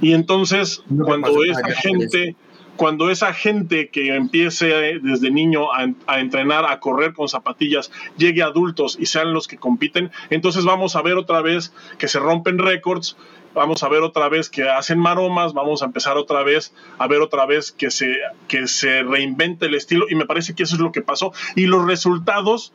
[0.00, 2.36] Y entonces cuando esa gente
[2.76, 8.46] cuando esa gente que empiece desde niño a, entrenar, a correr con zapatillas, llegue a
[8.46, 12.58] adultos y sean los que compiten, entonces vamos a ver otra vez que se rompen
[12.58, 13.16] récords,
[13.54, 17.22] vamos a ver otra vez que hacen maromas, vamos a empezar otra vez a ver
[17.22, 18.16] otra vez que se,
[18.48, 21.32] que se reinvente el estilo y me parece que eso es lo que pasó.
[21.54, 22.72] Y los resultados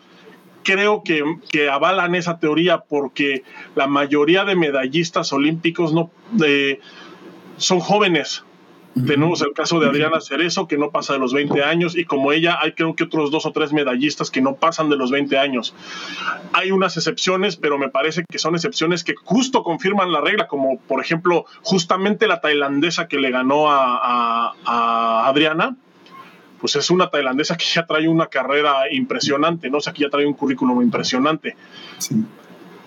[0.63, 3.43] creo que, que avalan esa teoría porque
[3.75, 6.11] la mayoría de medallistas olímpicos no,
[6.43, 6.79] eh,
[7.57, 8.43] son jóvenes,
[8.93, 12.33] tenemos el caso de Adriana Cerezo, que no pasa de los 20 años, y como
[12.33, 15.37] ella, hay creo que otros dos o tres medallistas que no pasan de los 20
[15.37, 15.73] años.
[16.51, 20.77] Hay unas excepciones, pero me parece que son excepciones que justo confirman la regla, como
[20.79, 24.53] por ejemplo, justamente la tailandesa que le ganó a,
[25.25, 25.77] Adriana,
[26.59, 29.77] pues es una tailandesa que ya trae una carrera impresionante, ¿no?
[29.77, 31.55] O sea, que ya trae un currículum impresionante.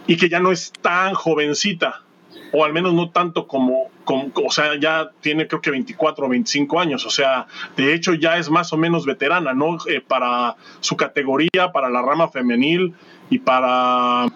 [0.06, 2.03] Y que ya no es tan jovencita
[2.56, 6.78] o al menos no tanto como, o sea, ya tiene creo que 24 o 25
[6.78, 9.76] años, o sea, de hecho ya es más o menos veterana, ¿no?
[9.88, 12.94] Eh, para su categoría, para la rama femenil
[13.28, 14.26] y para,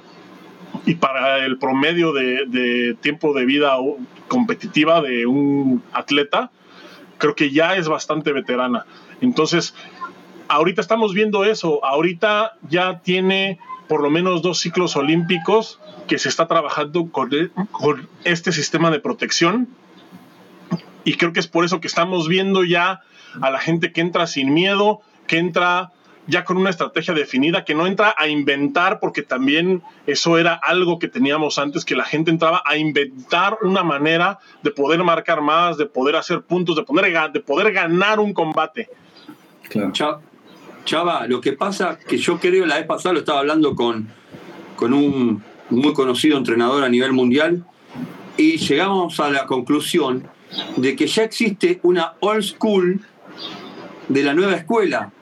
[0.85, 3.77] y para el promedio de, tiempo de vida
[4.27, 6.51] competitiva de un atleta,
[7.19, 8.85] creo que ya es bastante veterana.
[9.21, 9.77] Entonces,
[10.49, 15.79] ahorita estamos viendo eso, ahorita ya tiene por lo menos dos ciclos olímpicos
[16.09, 17.31] que se está trabajando con,
[17.71, 19.69] con este sistema de protección.
[21.05, 23.03] Y creo que es por eso que estamos viendo ya
[23.41, 25.93] a la gente que entra sin miedo, que entra
[26.27, 30.99] ya con una estrategia definida, que no entra a inventar, porque también eso era algo
[30.99, 35.79] que teníamos antes, que la gente entraba a inventar una manera de poder marcar más,
[35.79, 38.91] de poder hacer puntos, de, poder, de poder ganar un combate.
[39.71, 39.93] Claro.
[40.85, 44.09] Chava, lo que pasa que yo creo, la vez pasada lo estaba hablando con,
[44.77, 47.65] con un muy conocido entrenador a nivel mundial
[48.37, 50.29] y llegamos a la conclusión
[50.77, 53.01] de que ya existe una old school
[54.09, 55.13] de la nueva escuela.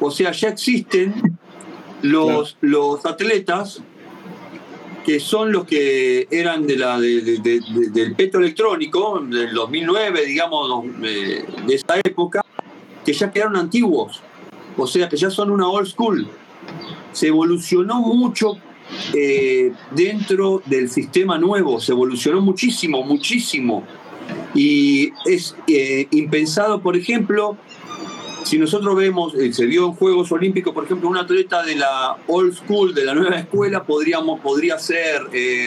[0.00, 1.38] O sea, ya existen
[2.02, 3.82] los, los atletas
[5.04, 11.98] que son los que eran de la, del peto electrónico, del 2009, digamos, de esa
[12.04, 12.44] época,
[13.04, 14.22] que ya quedaron antiguos
[14.76, 16.26] o sea que ya son una old school.
[17.12, 18.56] Se evolucionó mucho
[19.14, 23.84] eh, dentro del sistema nuevo, se evolucionó muchísimo, muchísimo.
[24.54, 27.56] Y es eh, impensado, por ejemplo,
[28.44, 32.16] si nosotros vemos, eh, se vio en Juegos Olímpicos, por ejemplo, un atleta de la
[32.26, 35.22] old school, de la nueva escuela, podríamos, podría ser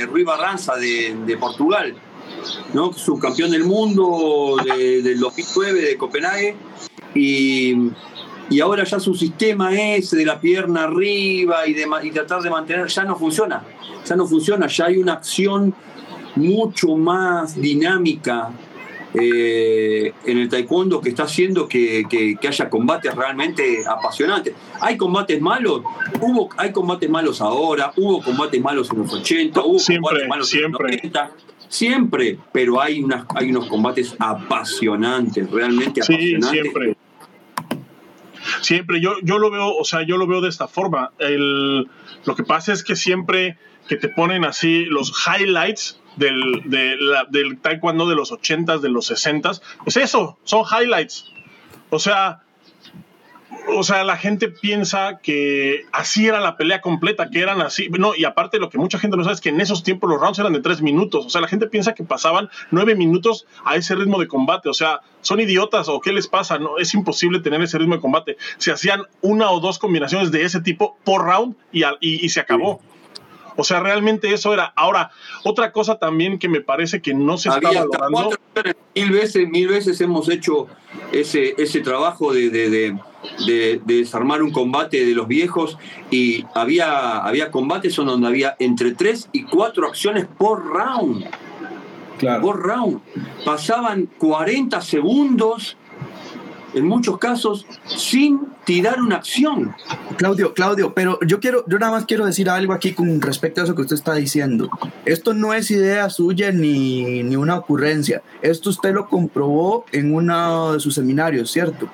[0.07, 1.95] Rui Barranza de, de, Portugal,
[2.73, 2.93] ¿no?
[2.93, 6.55] subcampeón del mundo de, del 2009 de Copenhague.
[7.13, 7.91] Y
[8.49, 12.49] y ahora ya su sistema ese de la pierna arriba y, de, y tratar de
[12.49, 13.63] mantener, ya no funciona,
[14.05, 15.73] ya no funciona, ya hay una acción
[16.35, 18.51] mucho más dinámica
[19.13, 24.53] eh, en el taekwondo que está haciendo que, haya combates realmente apasionantes.
[24.81, 25.81] ¿Hay combates malos?
[26.19, 30.61] Hubo, hay combates malos ahora, hubo combates malos en los 80, hubo combates malos en
[30.63, 31.31] los 90.
[31.67, 36.61] Siempre, pero hay, unas, hay unos combates apasionantes, realmente apasionantes.
[36.61, 36.95] siempre
[38.61, 41.11] Siempre, yo, yo lo veo, o sea, yo lo veo de esta forma.
[41.19, 41.87] El,
[42.25, 46.97] lo que pasa es que siempre que te ponen así los highlights del, de
[47.29, 51.31] del taekwondo de los 80s, de los 60s, es eso, son highlights.
[51.89, 52.44] O sea,
[53.67, 57.89] o sea, la gente piensa que así era la pelea completa, que eran así.
[57.89, 60.19] No, y aparte lo que mucha gente no sabe es que en esos tiempos los
[60.19, 61.25] rounds eran de tres minutos.
[61.25, 64.69] O sea, la gente piensa que pasaban nueve minutos a ese ritmo de combate.
[64.69, 66.59] O sea, son idiotas o qué les pasa.
[66.59, 68.37] No, es imposible tener ese ritmo de combate.
[68.57, 72.81] Se hacían una o dos combinaciones de ese tipo por round y, y, se acabó.
[73.57, 74.73] O sea, realmente eso era.
[74.75, 75.11] Ahora,
[75.43, 78.37] otra cosa también que me parece que no se está valorando.
[78.93, 80.67] Mil veces, mil veces hemos hecho
[81.11, 82.97] ese, ese trabajo de, de, de,
[83.85, 85.77] desarmar un combate de los viejos
[86.11, 91.25] y había, había combates donde había entre tres y cuatro acciones por round.
[92.41, 93.01] Por round.
[93.43, 95.77] Pasaban 40 segundos
[96.75, 99.73] en muchos casos sin tirar una acción.
[100.17, 103.63] Claudio, Claudio, pero yo quiero, yo nada más quiero decir algo aquí con respecto a
[103.63, 104.69] eso que usted está diciendo.
[105.05, 108.21] Esto no es idea suya ni, ni una ocurrencia.
[108.41, 111.89] Esto usted lo comprobó en uno de sus seminarios, ¿cierto?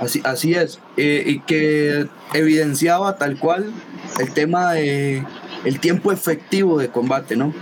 [0.00, 0.80] Así, así es.
[0.96, 3.72] Eh, y que evidenciaba tal cual
[4.18, 5.24] el tema de
[5.64, 7.52] el tiempo efectivo de combate, ¿no?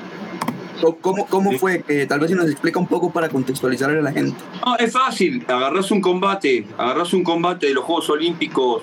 [1.01, 1.79] ¿Cómo, cómo fue?
[2.09, 4.37] tal vez si nos explica un poco para contextualizar a la gente.
[4.65, 5.45] No, es fácil.
[5.49, 8.83] Agarras un combate, agarras un combate de los Juegos Olímpicos.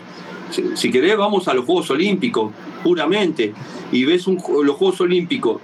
[0.76, 2.52] Si, querés, vamos a los Juegos Olímpicos,
[2.84, 3.54] puramente.
[3.92, 5.62] Y ves un, los Juegos Olímpicos.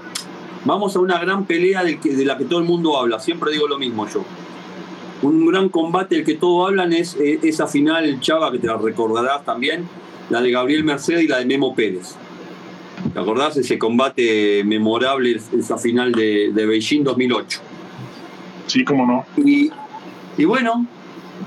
[0.66, 3.20] Vamos a una gran pelea de, de la que todo el mundo habla.
[3.20, 4.24] Siempre digo lo mismo yo.
[5.22, 8.78] Un gran combate del que todos hablan es eh, esa final, Chava, que te la
[8.78, 9.88] recordarás también,
[10.30, 12.16] la de Gabriel Mercedes y la de Memo Pérez
[13.14, 17.60] ¿Te acordás ese combate memorable, esa final de, Beijing 2008?
[18.66, 19.26] Sí, cómo no.
[19.44, 19.72] Y,
[20.38, 20.86] y bueno,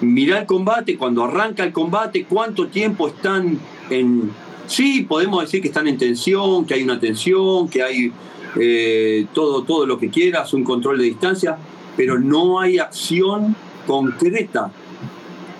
[0.00, 3.58] mirá el combate, cuando arranca el combate, cuánto tiempo están
[3.90, 4.30] en...
[4.66, 8.12] Sí, podemos decir que están en tensión, que hay una tensión, que hay
[8.58, 11.58] eh, todo, todo lo que quieras, un control de distancia,
[11.96, 14.70] pero no hay acción concreta.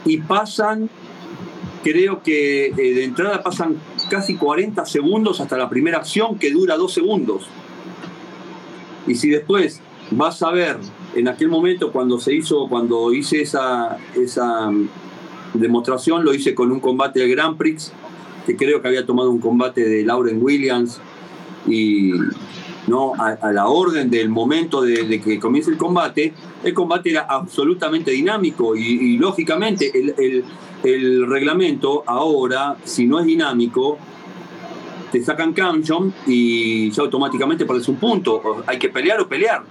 [0.04, 0.88] Y pasan,
[1.82, 3.76] creo que eh, de entrada pasan
[4.08, 7.46] casi 40 segundos hasta la primera acción que dura dos segundos.
[9.06, 10.76] Y si después vas a ver
[11.14, 14.88] en aquel momento cuando se hizo, cuando hice esa, esa mm,
[15.54, 17.92] demostración, lo hice con un combate del Grand Prix,
[18.46, 21.00] que creo que había tomado un combate de Lauren Williams
[21.66, 22.12] y
[22.86, 28.10] no a, la orden del momento de, que comience el combate, el combate era absolutamente
[28.10, 30.44] dinámico y, lógicamente el, el,
[30.82, 33.98] el reglamento ahora, si no es dinámico,
[35.10, 38.62] te sacan canción y ya automáticamente parece un punto.
[38.66, 39.64] Hay que pelear o pelear.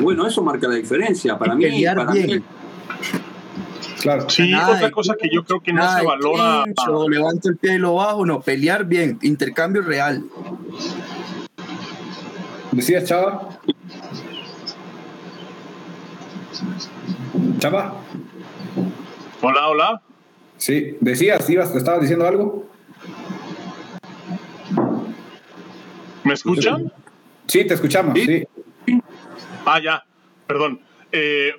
[0.00, 1.38] Bueno, eso marca la diferencia.
[1.38, 2.42] Para mí, para mí.
[4.00, 4.30] Claro.
[4.30, 6.64] Sí, otra cosa que yo creo que no se valora.
[7.08, 10.24] levanto el pie y lo bajo, no, pelear bien, intercambio real.
[12.72, 13.58] ¿Decías, Chava?
[17.58, 17.94] Chava.
[19.40, 20.02] Hola, hola.
[20.58, 22.68] Sí, decías, ibas, te estabas diciendo algo.
[26.24, 26.92] ¿Me escuchan?
[27.46, 28.44] Sí, te escuchamos, sí.
[29.64, 30.04] Ah, ya,
[30.46, 30.80] perdón.
[31.12, 31.52] Eh,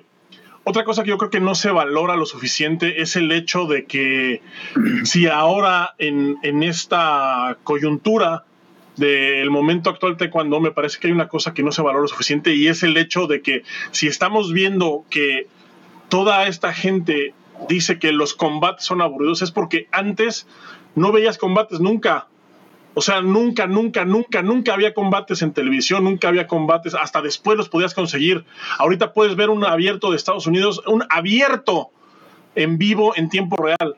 [0.64, 3.86] otra cosa que yo creo que no se valora lo suficiente es el hecho de
[3.86, 4.42] que
[5.04, 8.44] si ahora en, en esta coyuntura
[8.96, 12.08] del momento actual taekwondo me parece que hay una cosa que no se valora lo
[12.08, 15.46] suficiente y es el hecho de que si estamos viendo que
[16.08, 17.34] toda esta gente
[17.68, 20.46] dice que los combates son aburridos es porque antes
[20.94, 22.26] no veías combates nunca.
[22.94, 27.56] O sea, nunca, nunca, nunca, nunca había combates en televisión, nunca había combates, hasta después
[27.56, 28.44] los podías conseguir.
[28.78, 31.90] Ahorita puedes ver un abierto de Estados Unidos, un abierto
[32.56, 33.96] en vivo en tiempo real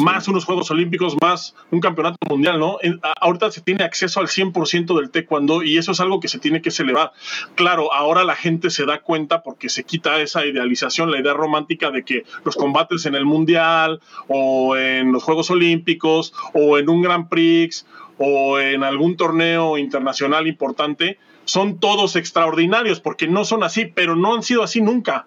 [0.00, 2.78] más unos Juegos Olímpicos, más un campeonato mundial, ¿no?
[3.20, 6.62] ahorita se tiene acceso al 100% del taekwondo y eso es algo que se tiene
[6.62, 7.12] que celebrar.
[7.54, 11.90] Claro, ahora la gente se da cuenta porque se quita esa idealización, la idea romántica
[11.90, 17.02] de que los combates en el mundial o en los Juegos Olímpicos o en un
[17.02, 17.86] Grand Prix
[18.18, 24.34] o en algún torneo internacional importante son todos extraordinarios porque no son así, pero no
[24.34, 25.26] han sido así nunca.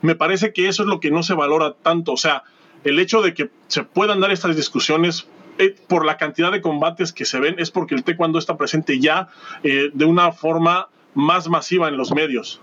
[0.00, 2.44] Me parece que eso es lo que no se valora tanto, o sea,
[2.84, 5.26] el hecho de que se puedan dar estas discusiones
[5.58, 9.00] eh, por la cantidad de combates que se ven es porque el taekwondo está presente
[9.00, 9.28] ya
[9.62, 12.60] eh, de una forma más masiva en los medios.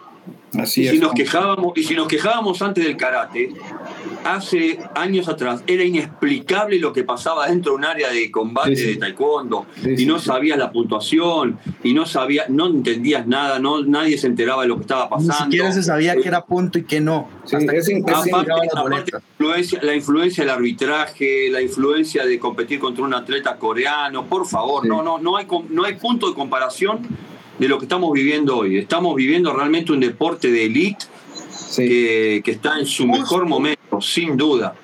[0.53, 3.53] Y si nos quejábamos y si nos quejábamos antes del karate
[4.25, 8.95] hace años atrás era inexplicable lo que pasaba dentro de un área de combate de
[8.95, 14.27] taekwondo y no sabías la puntuación y no sabía no entendías nada no nadie se
[14.27, 15.45] enteraba de lo que estaba pasando.
[15.45, 17.29] ni siquiera se sabía que era punto y que no.
[17.51, 17.59] La,
[19.95, 25.19] influencia, del arbitraje la influencia de competir contra un atleta coreano por favor no no
[25.19, 27.01] no hay no hay punto de comparación
[27.59, 28.77] de lo que estamos viviendo hoy.
[28.77, 31.05] Estamos viviendo realmente un deporte de élite
[31.75, 33.74] que, está en su mejor momento.
[34.01, 34.75] Sin duda.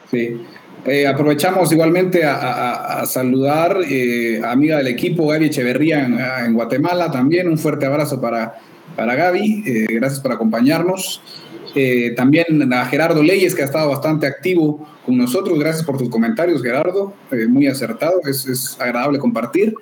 [0.84, 7.48] Eh, aprovechamos igualmente a, saludar eh, amiga del equipo Gaby Echeverría en, Guatemala también.
[7.48, 8.56] Un fuerte abrazo para,
[8.96, 9.64] para Gaby.
[9.66, 11.22] Eh, gracias por acompañarnos.
[12.16, 15.58] también a Gerardo Leyes, que ha estado bastante activo con nosotros.
[15.60, 17.14] Gracias por tus comentarios, Gerardo.
[17.50, 18.20] muy acertado.
[18.28, 19.76] Es, es agradable compartir.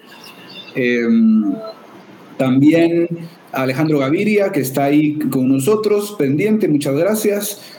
[2.38, 3.07] también
[3.51, 6.67] a Alejandro Gaviria, que está ahí con nosotros, pendiente.
[6.67, 7.78] Muchas gracias.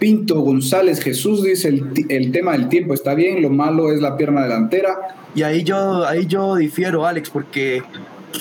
[0.00, 1.68] Pinto González Jesús dice
[2.08, 4.96] el, tema del tiempo está bien, lo malo es la pierna delantera.
[5.34, 7.82] Y ahí yo, ahí yo difiero, Alex, porque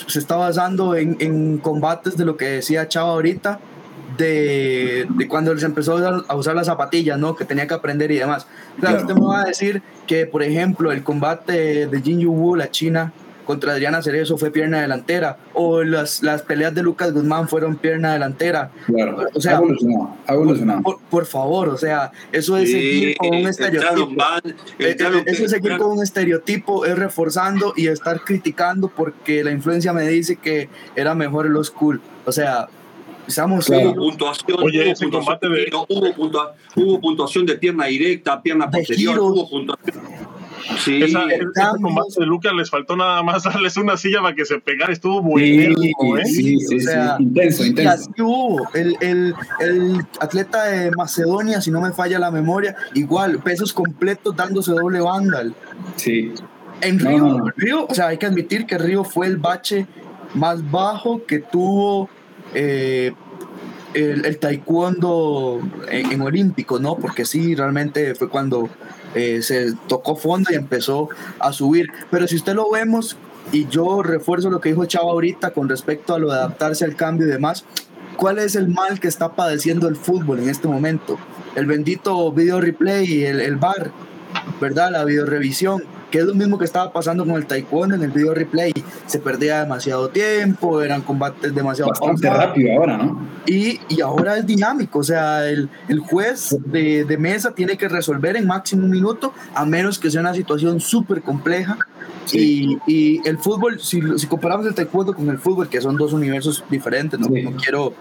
[0.08, 3.60] se está basando en, combates de lo que decía Chava ahorita,
[4.18, 5.98] de, cuando les empezó
[6.28, 7.36] a usar, las zapatillas, ¿no?
[7.36, 8.48] Que tenía que aprender y demás.
[8.80, 12.56] Claro, usted me va a decir que, por ejemplo, el combate de Jin Yu Wu,
[12.56, 13.12] la China,
[13.50, 18.14] contra Adriana Cerezo fue pierna delantera, o las, las peleas de Lucas Guzmán fueron pierna
[18.14, 18.70] delantera.
[18.86, 19.60] Claro, o sea,
[20.28, 24.22] evolucionado, Por, favor, o sea, eso es seguir con un estereotipo.
[24.78, 29.50] Eh, eh, eso es seguir con un estereotipo, es reforzando y estar criticando porque la
[29.50, 32.00] influencia me dice que era mejor el school.
[32.28, 32.70] O sea,
[33.26, 35.72] Estamos hubo puntuación, Oye, hubo, puntuación de...
[36.76, 40.39] hubo, puntuación de pierna directa, pierna posterior, hubo puntuación
[40.80, 41.22] Sí, esa,
[41.82, 45.22] combate de Lucas les faltó nada más darles una silla para que se pegara, estuvo
[45.22, 45.76] muy ¿eh?
[46.26, 46.88] sí, Sí, sí,
[47.20, 48.56] intenso, intenso.
[48.74, 54.36] El, el, el, atleta de Macedonia, si no me falla la memoria, igual, pesos completos
[54.36, 55.54] dándose doble vandal.
[55.96, 56.32] Sí.
[56.82, 59.88] En Río, Río, o sea, hay que admitir que Río fue el bache
[60.34, 62.10] más bajo que tuvo
[62.54, 63.14] eh,
[63.94, 66.96] el, taekwondo en, en, olímpico, ¿no?
[66.96, 68.70] Porque sí, realmente fue cuando
[69.16, 71.88] eh, se tocó fondo y empezó a subir.
[72.12, 73.18] Pero si usted lo vemos,
[73.52, 76.96] y yo refuerzo lo que dijo Chava ahorita con respecto a lo de adaptarse al
[76.96, 77.66] cambio y demás,
[78.16, 81.18] ¿cuál es el mal que está padeciendo el fútbol en este momento?
[81.56, 83.92] El bendito video replay y el, el VAR,
[84.62, 84.92] ¿verdad?
[84.92, 88.12] La video revisión que es lo mismo que estaba pasando con el taekwondo en el
[88.12, 88.72] video replay.
[89.06, 91.92] Se perdía demasiado tiempo, eran combates demasiado...
[91.92, 93.28] Bastante rápido ahora, ¿no?
[93.46, 97.88] Y, y, ahora es dinámico, o sea, el, el juez de, de, mesa tiene que
[97.88, 101.78] resolver en máximo un minuto, a menos que sea una situación súper compleja.
[102.32, 106.14] Y, y, el fútbol, si, si, comparamos el taekwondo con el fútbol, que son dos
[106.14, 107.94] universos diferentes, no, no quiero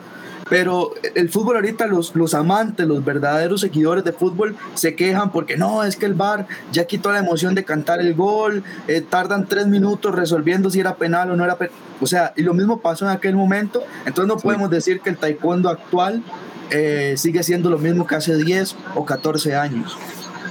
[0.49, 5.57] pero el fútbol ahorita, los, los amantes, los verdaderos seguidores de fútbol se quejan porque
[5.57, 9.47] no, es que el VAR ya quitó la emoción de cantar el gol, eh, tardan
[9.47, 11.75] tres minutos resolviendo si era penal o no era penal.
[12.01, 13.83] O sea, y lo mismo pasó en aquel momento.
[14.07, 16.23] Entonces no podemos decir que el taekwondo actual
[16.71, 19.97] eh, sigue siendo lo mismo que hace 10 o 14 años.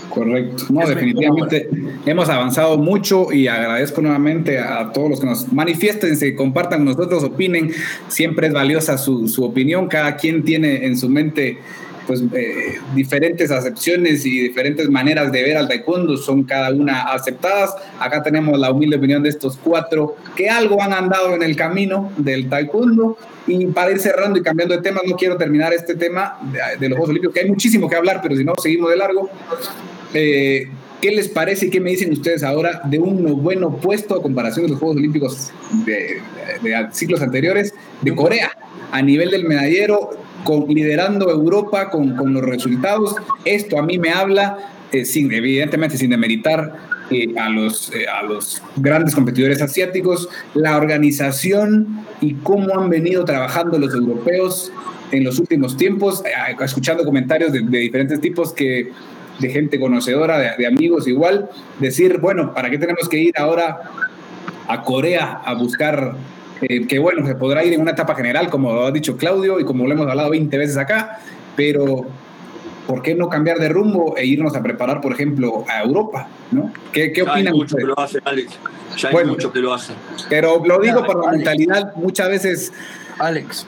[0.10, 0.66] Correcto.
[0.70, 1.70] No, definitivamente
[2.05, 6.95] hemos avanzado mucho y agradezco nuevamente a todos los que nos manifiesten, se compartan con
[6.95, 7.72] nosotros, opinen.
[8.08, 9.88] Siempre es valiosa su, su opinión.
[9.88, 11.60] Cada quien tiene en su mente
[12.08, 17.76] pues eh, diferentes acepciones y diferentes maneras de ver al taekwondo son cada una aceptadas.
[17.99, 22.12] Acá tenemos la humilde opinión de estos cuatro que algo han andado en el camino
[22.18, 23.18] del taekwondo.
[23.45, 26.89] Y para ir cerrando y cambiando de tema, no quiero terminar este tema de, de
[26.89, 29.30] los Juegos Olímpicos, que hay muchísimo que hablar, pero si no, seguimos de largo.
[30.14, 30.68] Eh,
[31.01, 34.66] ¿Qué les parece y qué me dicen ustedes ahora de un bueno puesto a comparación
[34.66, 35.51] de los Juegos Olímpicos
[35.86, 36.22] de,
[36.91, 38.49] ciclos anteriores de Corea
[38.91, 40.10] a nivel del medallero,
[40.68, 43.16] liderando Europa con, con, los resultados?
[43.45, 44.58] Esto a mí me habla,
[44.91, 46.74] eh, sin, evidentemente sin demeritar
[47.12, 53.78] eh, a, los, a los grandes competidores asiáticos, la organización y cómo han venido trabajando
[53.78, 54.72] los europeos
[55.12, 56.24] en los últimos tiempos,
[56.60, 58.91] escuchando comentarios de diferentes tipos que
[59.39, 63.81] de gente conocedora, de, amigos igual, decir, bueno, ¿para qué tenemos que ir ahora
[64.67, 66.15] a Corea a buscar
[66.61, 69.59] eh, que bueno, se podrá ir en una etapa general, como lo ha dicho Claudio
[69.59, 71.19] y como lo hemos hablado 20 veces acá,
[71.55, 72.07] pero
[72.88, 76.27] ¿por qué no cambiar de rumbo e irnos a preparar, por ejemplo, a Europa?
[76.51, 76.71] ¿no?
[76.91, 78.57] ¿Qué, qué opinan hay mucho que lo hace, Alex.
[78.97, 79.93] Ya hay mucho que lo hace.
[80.29, 82.73] Pero lo digo por la mentalidad, muchas veces...
[83.19, 83.67] Alex,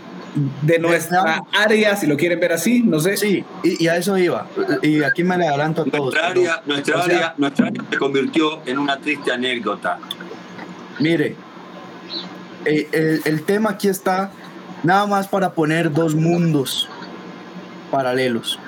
[0.61, 3.17] de nuestra área, si lo quieren ver así, no sé.
[3.17, 4.47] Sí, y, a eso iba.
[4.81, 6.13] Y aquí me le adelanto a todos.
[6.13, 9.99] Nuestra área, nuestra, área, nuestra área se convirtió en una triste anécdota.
[10.99, 11.35] Mire,
[12.65, 14.31] eh, el, el tema aquí está
[14.83, 16.89] nada más para poner dos mundos
[17.91, 18.59] paralelos.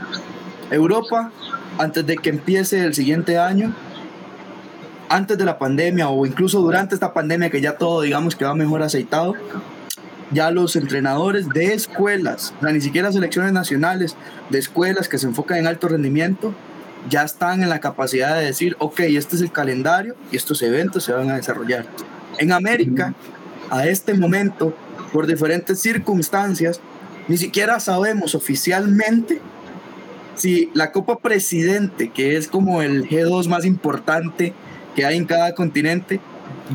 [0.70, 1.32] Europa,
[1.78, 3.74] antes de que empiece el siguiente año,
[5.10, 8.56] antes de la pandemia o incluso durante esta pandemia que ya todo digamos que va
[8.56, 9.36] mejor aceitado,
[10.32, 14.16] ya los entrenadores de escuelas, ni siquiera selecciones nacionales,
[14.50, 16.54] de escuelas que se enfocan en alto rendimiento,
[17.10, 21.04] ya están en la capacidad de decir, ok, este es el calendario y estos eventos
[21.04, 21.86] se van a desarrollar.
[22.38, 23.14] En América,
[23.70, 24.76] a este momento,
[25.12, 26.80] por diferentes circunstancias,
[27.28, 29.40] ni siquiera sabemos oficialmente
[30.36, 34.54] si la Copa Presidente, que es como el G2 más importante
[34.96, 36.20] que hay en cada continente,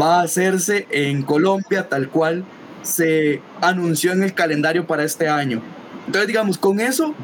[0.00, 2.44] va a hacerse en Colombia tal cual
[2.86, 5.60] se anunció en el calendario para este año.
[6.06, 7.14] Entonces, digamos, con eso,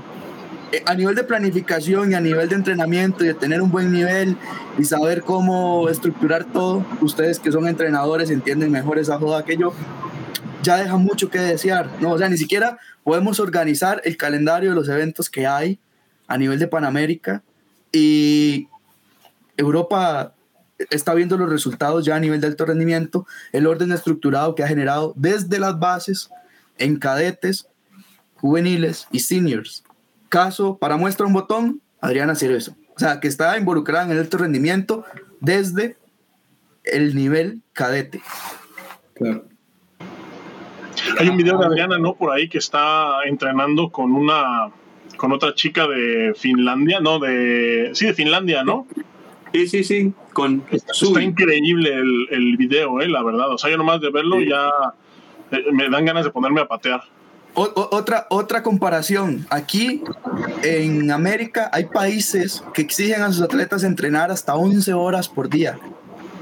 [0.73, 3.93] eh, a nivel de planificación y a nivel de entrenamiento y de tener un buen
[3.93, 4.37] nivel
[4.79, 9.73] y saber cómo estructurar todo, ustedes que son entrenadores entienden mejor esa joda que yo,
[10.63, 12.13] ya deja mucho que desear, ¿no?
[12.13, 15.79] O sea, ni siquiera podemos organizar el calendario de los eventos que hay
[16.27, 17.43] a nivel de Panamérica
[17.93, 18.69] y
[19.57, 20.35] Europa
[20.91, 24.69] está viendo los resultados ya a nivel de alto rendimiento, el orden estructurado que ha
[24.69, 26.31] generado desde las bases
[26.79, 27.69] en cadetes,
[28.37, 29.85] juveniles y seniors.
[30.29, 32.77] Caso, para muestra un botón, Adriana Cerezo.
[32.97, 35.05] O sea, que está involucrada en el alto rendimiento
[35.41, 35.97] desde
[36.85, 38.21] el nivel cadete.
[39.15, 39.47] Claro.
[41.19, 42.15] Hay un video de Adriana, ¿no?
[42.15, 44.71] Por ahí que está entrenando con una
[45.17, 48.87] con otra chica de Finlandia, no, de sí, de Finlandia, ¿no?
[49.53, 50.13] Sí, sí, sí.
[50.33, 53.51] Con está, increíble el, el, video, eh, la verdad.
[53.51, 54.71] O sea, yo nomás de verlo ya
[55.51, 57.03] eh, me dan ganas de ponerme a patear.
[57.55, 59.47] otra, otra comparación.
[59.51, 60.03] Aquí
[60.63, 65.79] en América hay países que exigen a sus atletas entrenar hasta 11 horas por día.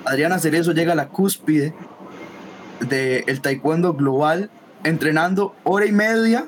[0.05, 1.75] Adriana Cerezo llega a la cúspide
[2.89, 4.51] del taekwondo global
[4.85, 6.47] entrenando hora y media,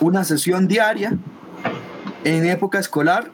[0.00, 1.16] una sesión diaria
[2.24, 3.30] en época escolar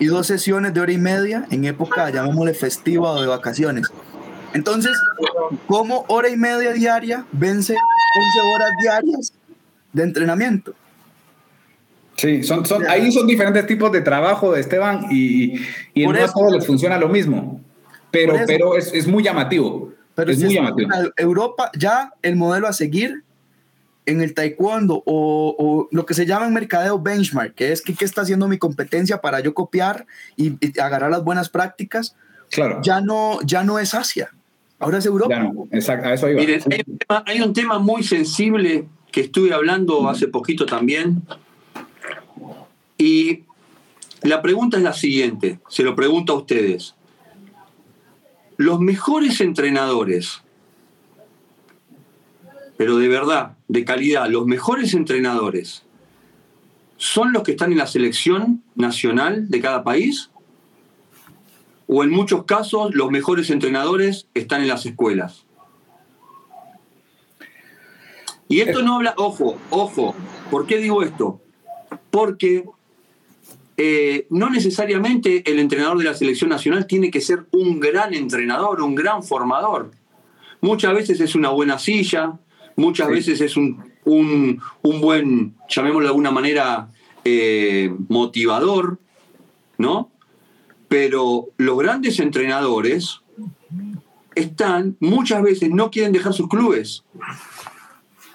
[0.00, 3.86] y dos sesiones de hora y media en época, llamémosle festiva o de vacaciones.
[4.54, 4.98] Entonces,
[5.68, 9.32] como hora y media diaria vence 11 horas diarias
[9.92, 10.74] de entrenamiento?
[12.16, 15.60] Sí, son, son, ahí son diferentes tipos de trabajo de Esteban y,
[15.94, 17.60] y no a todos les funciona lo mismo,
[18.10, 19.92] pero, pero es, es muy llamativo.
[20.14, 20.90] Pero es muy llamativo.
[21.16, 23.22] Europa, ya el modelo a seguir
[24.10, 28.04] en el taekwondo o, lo que se llama en mercadeo benchmark, que es que qué
[28.04, 30.06] está haciendo mi competencia para yo copiar
[30.36, 32.16] y, agarrar las buenas prácticas,
[32.50, 32.80] claro.
[32.82, 34.34] ya, no, ya no es Asia,
[34.78, 35.52] ahora es Europa.
[35.70, 36.40] exacto, a eso iba.
[36.40, 41.22] Miren, hay un, tema, hay un tema muy sensible que estuve hablando hace poquito también
[42.98, 43.44] y
[44.22, 46.94] la pregunta es la siguiente, se lo pregunto a ustedes.
[48.56, 50.42] Los mejores entrenadores
[52.80, 55.82] pero de verdad, de calidad, los mejores entrenadores
[56.96, 60.30] son los que están en la selección nacional de cada país?
[61.86, 65.44] ¿O en muchos casos los mejores entrenadores están en las escuelas?
[68.48, 70.14] Y esto no habla, ojo, ojo,
[70.50, 71.38] ¿por qué digo esto?
[72.10, 72.64] Porque
[73.76, 78.80] eh, no necesariamente el entrenador de la selección nacional tiene que ser un gran entrenador,
[78.80, 79.90] un gran formador.
[80.62, 82.38] Muchas veces es una buena silla,
[82.76, 83.82] muchas veces es un,
[84.82, 86.88] buen, llamémoslo de alguna manera,
[87.24, 88.98] eh, motivador,
[89.78, 90.10] ¿no?
[90.88, 93.20] Pero los grandes entrenadores
[94.34, 97.04] están, muchas veces no quieren dejar sus clubes.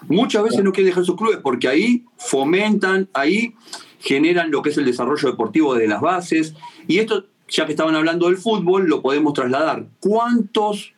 [0.08, 3.54] Muchas veces no quieren dejar sus clubes porque ahí fomentan, ahí
[4.00, 6.54] generan lo que es el desarrollo deportivo de las bases.
[6.86, 9.86] Y esto, ya que estaban hablando del fútbol, lo podemos trasladar.
[10.00, 10.94] ¿Cuántos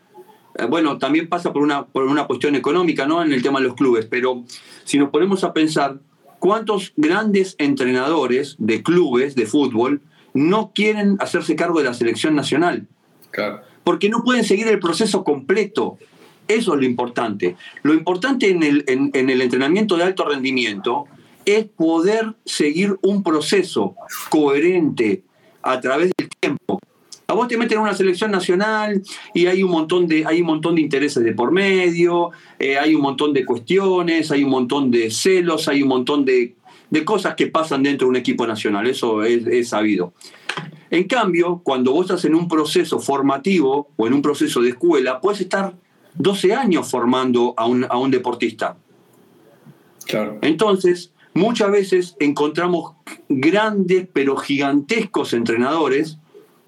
[0.66, 3.22] bueno, también pasa por una, por una cuestión económica, ¿no?
[3.22, 4.44] En el tema de los clubes, pero
[4.84, 6.00] si nos ponemos a pensar,
[6.38, 10.02] ¿cuántos grandes entrenadores de clubes de fútbol
[10.34, 12.86] no quieren hacerse cargo de la selección nacional?
[13.30, 13.60] Claro.
[13.84, 15.98] Porque no pueden seguir el proceso completo.
[16.48, 17.56] Eso es lo importante.
[17.82, 21.06] Lo importante en el, en el entrenamiento de alto rendimiento
[21.44, 23.94] es poder seguir un proceso
[24.28, 25.22] coherente
[25.62, 26.78] a través del tiempo
[27.30, 29.02] a vos te meten en una selección nacional
[29.34, 32.94] y hay un montón de, hay un montón de intereses de por medio, eh, hay
[32.94, 36.54] un montón de cuestiones, hay un montón de celos, hay un montón de,
[37.04, 40.14] cosas que pasan dentro de un equipo nacional, eso es, sabido.
[40.88, 45.20] En cambio, cuando vos estás en un proceso formativo o en un proceso de escuela,
[45.20, 45.74] puedes estar
[46.14, 48.78] 12 años formando a un, a un deportista.
[50.06, 50.38] Claro.
[50.40, 52.94] Entonces, muchas veces encontramos
[53.28, 56.16] grandes pero gigantescos entrenadores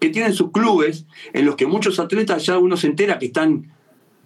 [0.01, 3.71] que tienen sus clubes en los que muchos atletas ya uno se entera que están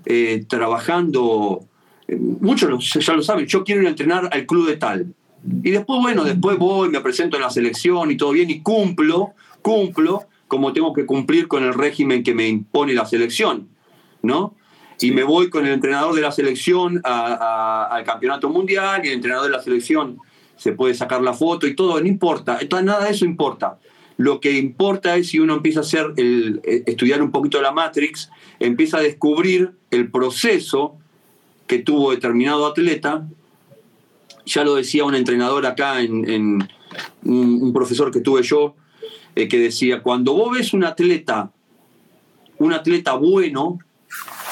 [0.06, 1.64] eh, trabajando,
[2.06, 5.14] eh, muchos ya lo saben, yo quiero entrenar al club de tal.
[5.62, 9.32] Y después, bueno, después voy, me presento en la selección y todo bien y cumplo,
[9.60, 13.68] cumplo como tengo que cumplir con el régimen que me impone la selección,
[14.22, 14.54] ¿no?
[15.00, 19.46] Y me voy con el entrenador de la selección al campeonato mundial y el entrenador
[19.46, 20.18] de la selección
[20.56, 23.78] se puede sacar la foto y todo, no importa, nada de eso importa.
[24.16, 27.72] Lo que importa es si uno empieza a hacer el, eh, estudiar un poquito la
[27.72, 30.96] Matrix, empieza a descubrir el proceso
[31.66, 33.26] que tuvo determinado atleta.
[34.46, 36.68] Ya lo decía un entrenador acá en,
[37.24, 38.76] un, profesor que tuve yo,
[39.34, 41.50] eh, que decía, cuando vos ves un atleta,
[42.58, 43.78] un atleta bueno,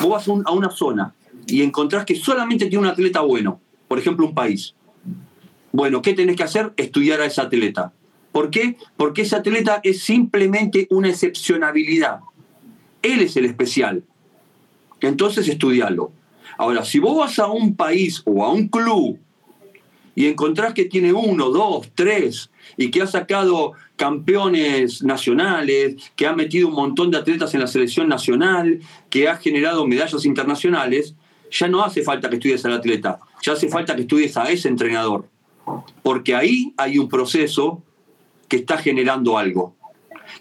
[0.01, 1.15] vos vas a, una zona
[1.47, 4.75] y encontrás que solamente tiene un atleta bueno, por ejemplo un país.
[5.71, 6.73] Bueno, ¿qué tenés que hacer?
[6.77, 7.93] Estudiar a ese atleta.
[8.33, 8.76] ¿Por qué?
[8.97, 12.20] Porque ese atleta es simplemente una excepcionabilidad.
[13.03, 14.03] Él es el especial.
[15.01, 16.12] Entonces estudialo.
[16.57, 19.18] Ahora, si vos vas a un país o a un club
[20.14, 26.35] y encontrás que tiene uno, dos, tres, y que ha sacado campeones nacionales, que ha
[26.35, 31.14] metido un montón de atletas en la selección nacional, que ha generado medallas internacionales,
[31.51, 34.68] ya no hace falta que estudies al atleta, ya hace falta que estudies a ese
[34.68, 35.28] entrenador.
[36.03, 37.83] Porque ahí hay un proceso
[38.53, 39.75] que está generando algo.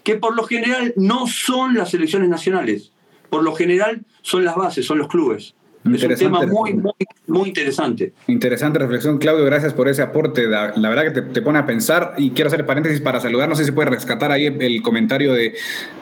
[0.04, 2.92] Que por lo general no son las selecciones nacionales,
[3.30, 5.54] por lo general son las bases, son los clubes.
[5.94, 6.92] Es un tema muy, muy,
[7.26, 8.12] muy interesante.
[8.26, 9.46] Interesante reflexión, Claudio.
[9.46, 10.46] Gracias por ese aporte.
[10.46, 13.48] La, verdad que te, pone a pensar y quiero hacer paréntesis para saludar.
[13.48, 15.54] No sé si puede rescatar ahí el comentario de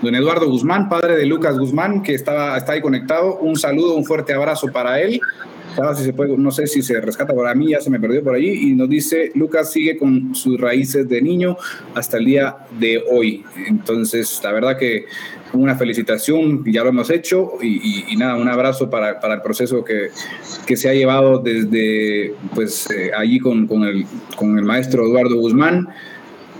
[0.03, 3.37] don Eduardo Guzmán, padre de Lucas Guzmán, que estaba, está ahí conectado.
[3.37, 5.21] Un saludo, un fuerte abrazo para él.
[5.97, 8.35] Si se puede, no sé si se rescata para mí, ya se me perdió por
[8.35, 8.71] allí.
[8.71, 11.57] Y nos dice, Lucas sigue con sus raíces de niño
[11.95, 13.45] hasta el día de hoy.
[13.67, 15.07] Entonces, la verdad que
[15.53, 20.11] una felicitación, ya lo hemos hecho, y, nada, un abrazo para, el proceso que,
[20.77, 24.07] se ha llevado desde pues eh, allí con, el,
[24.37, 25.89] con el maestro Eduardo Guzmán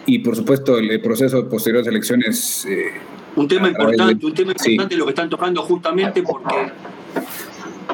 [0.07, 2.67] y por supuesto el, proceso de posteriores elecciones.
[2.69, 2.91] Eh,
[3.37, 6.57] un tema importante, un tema importante lo que están tocando justamente porque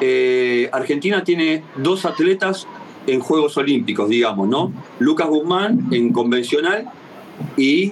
[0.01, 2.67] eh, Argentina tiene dos atletas
[3.07, 4.71] en Juegos Olímpicos, digamos, ¿no?
[4.99, 6.89] Lucas Guzmán en convencional
[7.55, 7.91] y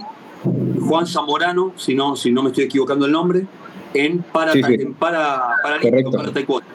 [0.82, 3.46] Juan Zamorano, si no, si no me estoy equivocando el nombre,
[3.94, 4.54] en para,
[5.00, 5.80] para,
[6.34, 6.68] taekwondo.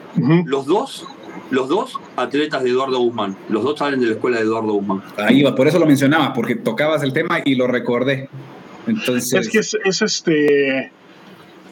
[0.45, 1.05] Los dos,
[1.51, 3.37] los dos atletas de Eduardo Guzmán.
[3.49, 5.03] Los dos salen de la escuela de Eduardo Guzmán.
[5.17, 8.29] Ahí va, por eso lo mencionaba, porque tocabas el tema y lo recordé.
[8.87, 9.33] Entonces...
[9.33, 10.91] Es que es, este.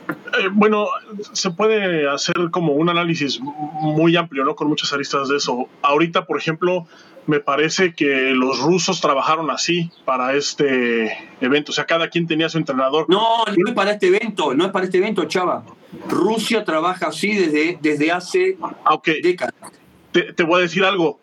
[0.10, 0.88] Eh, bueno,
[1.34, 4.56] se puede hacer como un análisis muy amplio, ¿no?
[4.56, 5.68] Con muchas aristas de eso.
[5.82, 6.88] Ahorita, por ejemplo,
[7.28, 11.72] me parece que los rusos trabajaron así para este evento.
[11.72, 13.06] O sea, cada quien tenía su entrenador.
[13.08, 15.64] No, no es para este evento, no es para este evento, Chava.
[16.08, 19.54] Rusia trabaja así desde, desde hace ah, décadas.
[20.12, 21.20] Te, te, voy a decir algo,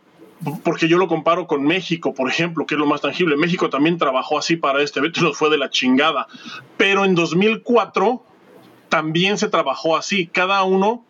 [0.63, 3.37] porque yo lo comparo con México, por ejemplo, que es lo más tangible.
[3.37, 6.29] México también trabajó así para este evento nos fue de la chingada.
[6.77, 8.23] Pero en 2004
[8.89, 10.27] también se trabajó así.
[10.27, 11.05] Cada uno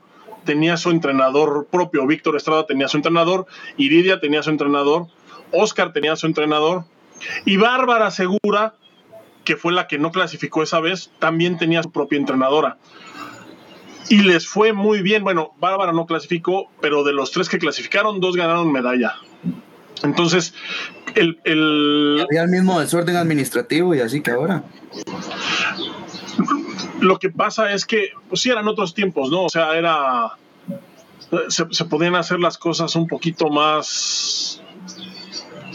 [0.44, 3.46] tenía su entrenador propio, Víctor Estrada tenía su entrenador,
[3.76, 5.08] Iridia tenía su entrenador,
[5.52, 6.84] Oscar tenía su entrenador,
[7.44, 8.74] y Bárbara Segura,
[9.44, 12.78] que fue la que no clasificó esa vez, también tenía su propia entrenadora.
[14.08, 15.24] Y les fue muy bien.
[15.24, 19.14] Bueno, Bárbara no clasificó, pero de los tres que clasificaron, dos ganaron medalla.
[20.04, 20.54] Entonces,
[21.14, 21.40] el...
[21.44, 22.24] el...
[22.28, 24.62] Había el mismo desorden administrativo y así que ahora.
[27.01, 29.45] Lo que pasa es que, pues sí, eran otros tiempos, ¿no?
[29.45, 30.32] O sea, era.
[31.49, 34.62] Se, podían hacer las cosas un poquito más.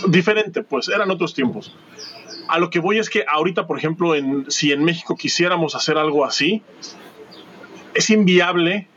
[0.08, 1.76] diferente, pues, eran otros tiempos.
[2.48, 5.98] A lo que voy es que ahorita, por ejemplo, en, si en México quisiéramos hacer
[5.98, 6.62] algo así,
[7.94, 8.88] es inviable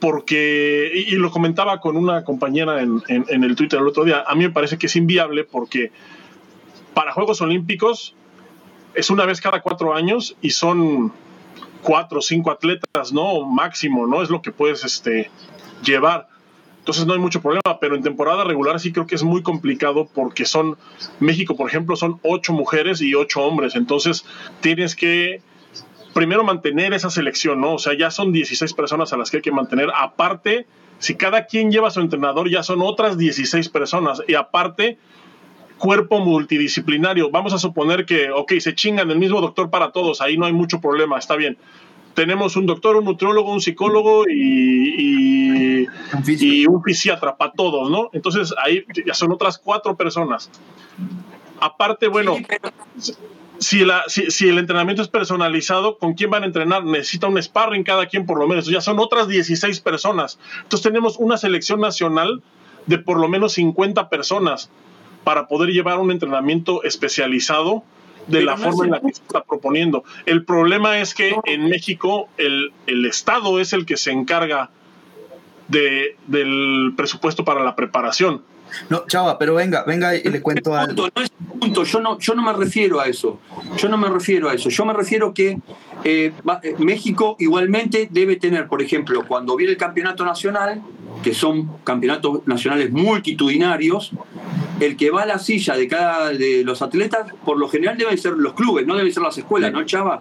[0.00, 4.34] porque, y, lo comentaba con una compañera en, en, el Twitter el otro día, a
[4.34, 5.92] mí me parece que es inviable porque
[6.94, 8.16] para Juegos Olímpicos
[8.94, 11.12] es una vez cada cuatro años y son
[11.82, 13.46] cuatro o cinco atletas, ¿no?
[13.46, 14.22] Máximo, ¿no?
[14.22, 15.30] Es lo que puedes este,
[15.82, 16.28] llevar.
[16.78, 20.08] Entonces no hay mucho problema, pero en temporada regular sí creo que es muy complicado
[20.12, 20.78] porque son,
[21.20, 23.76] México por ejemplo, son ocho mujeres y ocho hombres.
[23.76, 24.24] Entonces
[24.60, 25.42] tienes que
[26.14, 27.74] primero mantener esa selección, ¿no?
[27.74, 29.90] O sea, ya son 16 personas a las que hay que mantener.
[29.94, 30.66] Aparte,
[30.98, 34.22] si cada quien lleva a su entrenador, ya son otras 16 personas.
[34.26, 34.98] Y aparte,
[35.80, 37.30] cuerpo multidisciplinario.
[37.30, 40.52] Vamos a suponer que, ok, se chingan el mismo doctor para todos, ahí no hay
[40.52, 41.56] mucho problema, está bien.
[42.14, 48.10] Tenemos un doctor, un nutriólogo, un psicólogo y, y, un fisiatra para todos, ¿no?
[48.12, 50.50] Entonces ahí ya son otras cuatro personas.
[51.60, 52.36] Aparte, bueno,
[53.58, 56.84] si, la, si, si, el entrenamiento es personalizado, ¿con quién van a entrenar?
[56.84, 58.66] Necesita un sparring cada quien por lo menos.
[58.66, 60.38] Ya son otras 16 personas.
[60.62, 62.42] Entonces tenemos una selección nacional
[62.86, 64.70] de por lo menos 50 personas
[65.24, 67.82] para poder llevar un entrenamiento especializado
[68.26, 70.04] de la forma en la que se está proponiendo.
[70.26, 74.70] El problema es que en México el, el Estado es el que se encarga
[75.68, 78.42] de, del presupuesto para la preparación.
[78.88, 81.08] No, chava, pero venga, venga y le cuento algo.
[81.14, 83.40] No es punto, yo no, yo no me refiero a eso.
[83.76, 84.68] Yo no me refiero a eso.
[84.68, 85.58] Yo me refiero que
[86.04, 90.82] eh, eh, México igualmente debe tener, por ejemplo, cuando viene el campeonato nacional,
[91.22, 94.12] que son campeonatos nacionales multitudinarios,
[94.80, 98.16] el que va a la silla de cada de los atletas, por lo general deben
[98.18, 100.20] ser los clubes, no deben ser las escuelas, ¿no, Chava?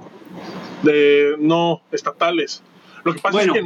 [0.84, 2.62] De, no, estatales.
[3.04, 3.64] Lo que pasa es que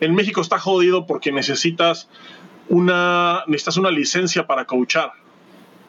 [0.00, 2.08] en, México está jodido porque necesitas
[2.68, 5.12] una, necesitas una licencia para coachar.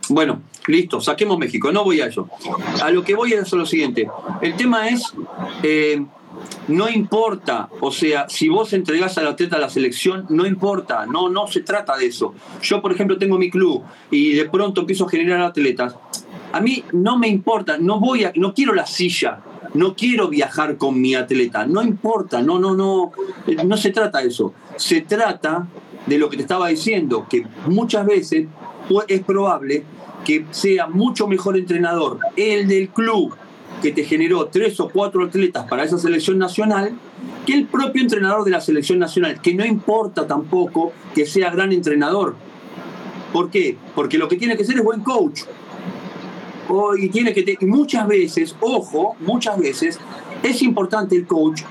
[0.10, 2.30] Bueno, listo, saquemos México, no voy a eso.
[2.82, 4.08] A lo que voy es lo siguiente.
[4.42, 5.14] El tema es,
[5.64, 6.06] eh,
[6.68, 11.30] no importa, o sea, si vos entregás al atleta a la selección, no importa, no,
[11.30, 12.34] no se trata de eso.
[12.62, 15.96] Yo, por ejemplo, tengo mi club y de pronto empiezo a generar atletas.
[16.52, 19.40] A mí no me importa, no voy a, no quiero la silla,
[19.74, 23.12] no quiero viajar con mi atleta, no importa, no, no, no,
[23.66, 24.54] no se trata de eso.
[24.76, 25.68] Se trata
[26.06, 28.48] de lo que te estaba diciendo, que muchas veces
[29.08, 29.84] es probable
[30.26, 33.36] que sea mucho mejor entrenador el del club
[33.82, 36.94] que te generó tres o cuatro atletas para esa selección nacional
[37.46, 41.72] que el propio entrenador de la selección nacional, que no importa tampoco que sea gran
[41.72, 42.36] entrenador.
[43.32, 43.78] ¿Por qué?
[43.96, 45.42] Porque lo que tiene que ser es buen coach.
[47.00, 50.00] y tiene que muchas veces, ojo, muchas veces
[50.44, 51.62] es importante el coach.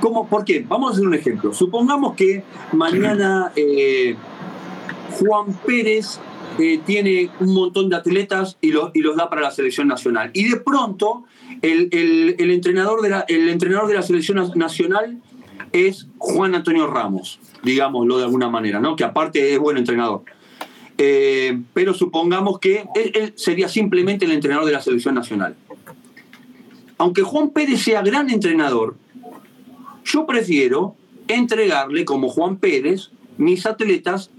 [0.00, 0.26] ¿Cómo?
[0.26, 0.64] ¿Por qué?
[0.66, 1.52] Vamos a hacer un ejemplo.
[1.52, 2.42] Supongamos que
[2.72, 4.14] mañana eh,
[5.18, 6.20] Juan Pérez
[6.58, 10.30] eh, tiene un montón de atletas y, y los da para la selección nacional.
[10.32, 11.24] Y de pronto
[11.62, 15.20] el, entrenador de la, el entrenador de la selección nacional
[15.72, 18.96] es Juan Antonio Ramos, digámoslo de alguna manera, ¿no?
[18.96, 20.22] que aparte es buen entrenador.
[20.98, 25.56] Eh, pero supongamos que él, sería simplemente el entrenador de la selección nacional.
[26.98, 28.96] Aunque Juan Pérez sea gran entrenador,
[30.04, 30.96] yo prefiero
[31.28, 34.30] entregarle como Juan Pérez mis atletas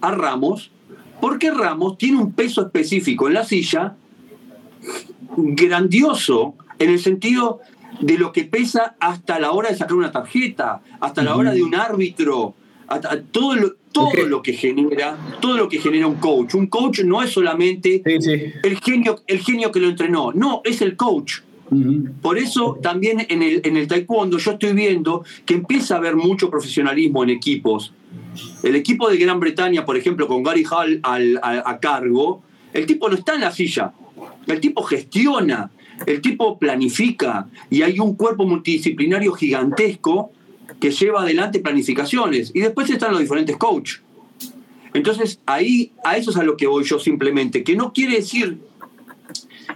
[0.00, 0.70] a Ramos,
[1.20, 3.96] porque Ramos tiene un peso específico en la silla
[5.36, 7.60] grandioso en el sentido
[8.00, 11.62] de lo que pesa hasta la hora de sacar una tarjeta, hasta la hora de
[11.62, 12.54] un árbitro,
[13.30, 16.54] todo lo, todo lo que genera, todo lo que genera un coach.
[16.54, 20.96] Un coach no es solamente El, genio, el genio que lo entrenó, no, es el
[20.96, 21.40] coach.
[22.22, 26.14] Por eso también en el, en el taekwondo yo estoy viendo que empieza a haber
[26.14, 27.92] mucho profesionalismo en equipos.
[28.62, 33.16] El equipo de Gran Bretaña, por ejemplo, con Gary Hall a cargo, el tipo no
[33.16, 33.92] está en la silla,
[34.46, 35.70] el tipo gestiona,
[36.04, 40.32] el tipo planifica y hay un cuerpo multidisciplinario gigantesco
[40.80, 42.50] que lleva adelante planificaciones.
[42.54, 44.02] Y después están los diferentes coaches.
[44.92, 48.58] Entonces, ahí a eso es a lo que voy yo simplemente, que no quiere decir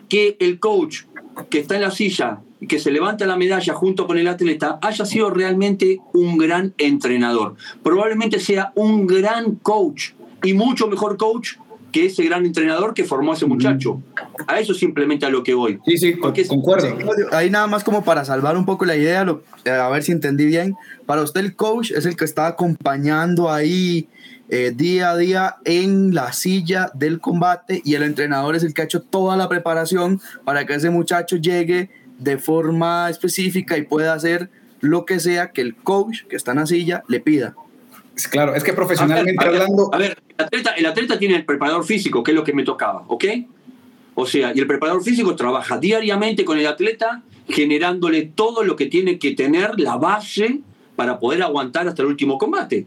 [0.09, 1.03] que el coach
[1.49, 4.79] que está en la silla y que se levanta la medalla junto con el atleta
[4.83, 7.57] haya sido realmente un gran entrenador.
[7.83, 10.11] Probablemente sea un gran coach
[10.43, 11.55] y mucho mejor coach
[11.91, 14.03] que ese gran entrenador que formó a ese muchacho.
[14.47, 15.79] A eso simplemente a lo que voy.
[15.87, 16.97] Sí, sí, concuerdo.
[17.33, 19.27] Ahí nada más como para salvar un poco la idea,
[19.65, 20.77] eh, a ver si entendí bien.
[21.07, 24.09] Para usted el coach es el que está acompañando ahí
[24.49, 28.83] eh, día a día en la silla del combate y el entrenador es el que
[28.83, 34.13] ha hecho toda la preparación para que ese muchacho llegue de forma específica y pueda
[34.13, 37.55] hacer lo que sea que el coach que está en la silla le pida.
[38.31, 39.89] Claro, es que profesionalmente hablando.
[39.95, 40.19] A ver,
[40.77, 43.25] el atleta, tiene el preparador físico, que es lo que me tocaba, ¿ok?
[44.15, 48.87] O sea, y el preparador físico trabaja diariamente con el atleta, generándole todo lo que
[48.87, 50.61] tiene que tener, la base,
[50.97, 52.87] para poder aguantar hasta el último combate.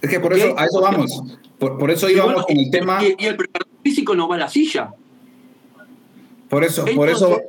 [0.00, 1.22] Es que por eso, a eso vamos.
[1.58, 3.02] Por, eso íbamos con el tema.
[3.02, 4.90] Y, el preparador físico no va a la silla.
[6.48, 7.40] Por eso, por eso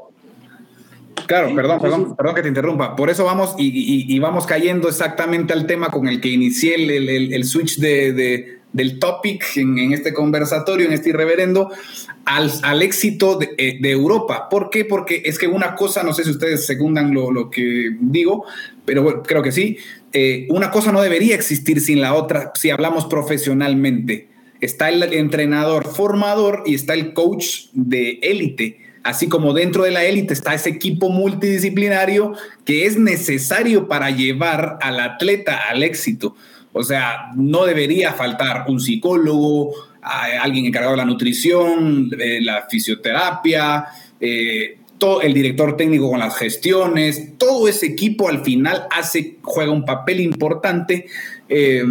[1.27, 2.95] Claro, perdón, perdón, perdón que te interrumpa.
[2.95, 7.79] Por eso vamos y, vamos cayendo exactamente al tema con el que inicié el, switch
[7.79, 11.71] de, del topic en, este conversatorio, en este irreverendo,
[12.25, 14.49] al, éxito eh, de, Europa.
[14.49, 14.83] ¿Por qué?
[14.83, 18.43] Porque es que una cosa, no sé si ustedes secundan lo, que digo,
[18.83, 19.77] pero creo que sí,
[20.11, 24.27] eh, una cosa no debería existir sin la otra si hablamos profesionalmente.
[24.59, 30.03] Está el entrenador formador y está el coach de élite así como dentro de la
[30.03, 32.33] élite está ese equipo multidisciplinario
[32.65, 36.35] que es necesario para llevar al atleta al éxito.
[36.77, 43.85] O sea, no debería faltar un psicólogo, alguien encargado de la nutrición, de la fisioterapia,
[44.19, 49.71] eh, todo, el director técnico con las gestiones, todo ese equipo al final hace, juega
[49.71, 51.05] un papel importante
[51.47, 51.81] eh,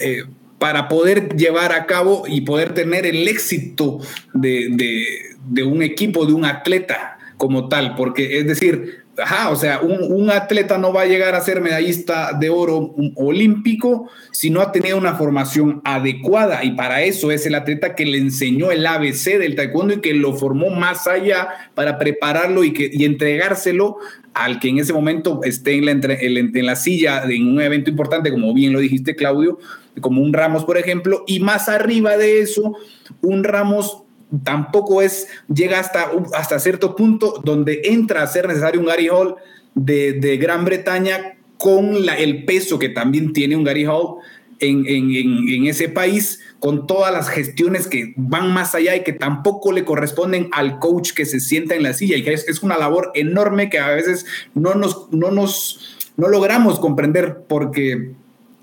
[0.00, 0.24] eh,
[0.58, 4.00] para poder llevar a cabo y poder tener el éxito
[4.34, 9.80] de, de un equipo, de un atleta como tal, porque es decir, ajá, o sea,
[9.80, 14.72] un, atleta no va a llegar a ser medallista de oro olímpico si no ha
[14.72, 16.64] tenido una formación adecuada.
[16.64, 20.14] Y para eso es el atleta que le enseñó el ABC del taekwondo y que
[20.14, 23.98] lo formó más allá para prepararlo y, que, y entregárselo
[24.34, 28.30] al que en ese momento esté en la, en la silla en un evento importante,
[28.30, 29.58] como bien lo dijiste, Claudio,
[30.00, 32.76] como un Ramos, por ejemplo, y más arriba de eso,
[33.22, 34.02] un Ramos
[34.42, 39.36] tampoco es, llega hasta, hasta cierto punto donde entra a ser necesario un Gary Hall
[39.74, 44.16] de, Gran Bretaña con la, el peso que también tiene un Gary Hall
[44.58, 49.84] en, ese país, con todas las gestiones que van más allá y que tampoco le
[49.84, 53.68] corresponden al coach que se sienta en la silla y que es, una labor enorme
[53.68, 54.24] que a veces
[54.54, 58.14] no nos, no nos, no logramos comprender porque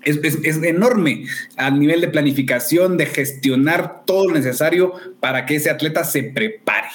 [0.04, 1.24] es, enorme
[1.56, 6.88] a nivel de planificación, de gestionar todo lo necesario para que ese atleta se prepare,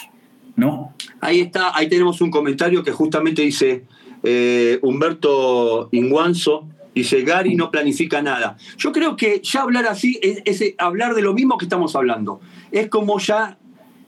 [0.55, 0.93] ¿no?
[1.21, 3.83] Ahí está, ahí tenemos un comentario que justamente dice
[4.23, 8.57] eh, Humberto Inguanzo, dice Gary no planifica nada.
[8.77, 12.41] Yo creo que ya hablar así es hablar de lo mismo que estamos hablando.
[12.71, 13.57] Es como ya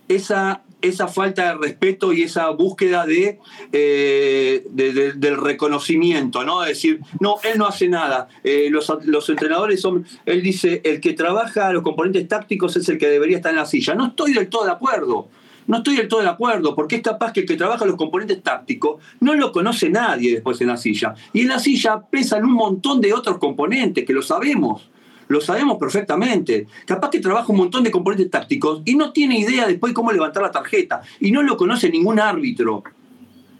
[0.07, 6.63] esa esa falta de respeto y esa búsqueda eh, de, del reconocimiento, ¿no?
[6.63, 8.27] Es decir, no, él no hace nada.
[8.43, 12.97] Eh, los, los, entrenadores son, él dice, el que trabaja los componentes tácticos es el
[12.97, 13.95] que debería estar en la silla.
[13.95, 15.29] No estoy del todo de acuerdo.
[15.67, 18.41] No estoy del todo de acuerdo, porque es capaz que el que trabaja los componentes
[18.41, 21.13] tácticos no lo conoce nadie después en la silla.
[21.33, 24.90] Y en la silla pesan un montón de otros componentes, que lo sabemos
[25.31, 26.67] lo sabemos perfectamente.
[26.85, 30.43] Capaz que trabaja un montón de componentes tácticos y no tiene idea después cómo levantar
[30.43, 32.83] la tarjeta y no lo conoce ningún árbitro.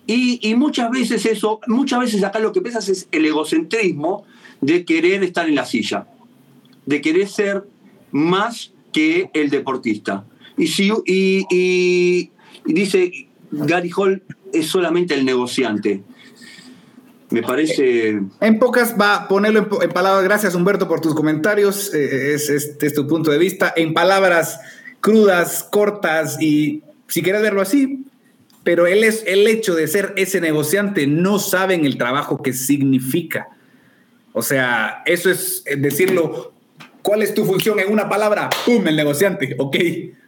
[0.07, 4.25] Y, muchas veces eso, muchas veces acá lo que pesa es el egocentrismo
[4.59, 6.07] de querer estar en la silla,
[6.85, 7.63] de querer ser
[8.11, 10.25] más que el deportista.
[10.57, 12.29] Y, si, y
[12.65, 16.03] dice Gary Hall es solamente el negociante.
[17.31, 18.19] Me parece.
[18.39, 20.23] En pocas, va a ponerlo en, palabras.
[20.23, 21.93] Gracias, Humberto, por tus comentarios.
[21.93, 23.73] Eh, es, es, tu punto de vista.
[23.75, 24.59] En palabras
[24.99, 28.05] crudas, cortas y si quieres verlo así.
[28.63, 33.47] Pero él es el hecho de ser ese negociante, no saben el trabajo que significa.
[34.33, 36.53] O sea, eso es decirlo.
[37.01, 38.49] ¿Cuál es tu función en una palabra?
[38.63, 38.87] ¡Pum!
[38.87, 39.55] El negociante.
[39.57, 39.77] Ok,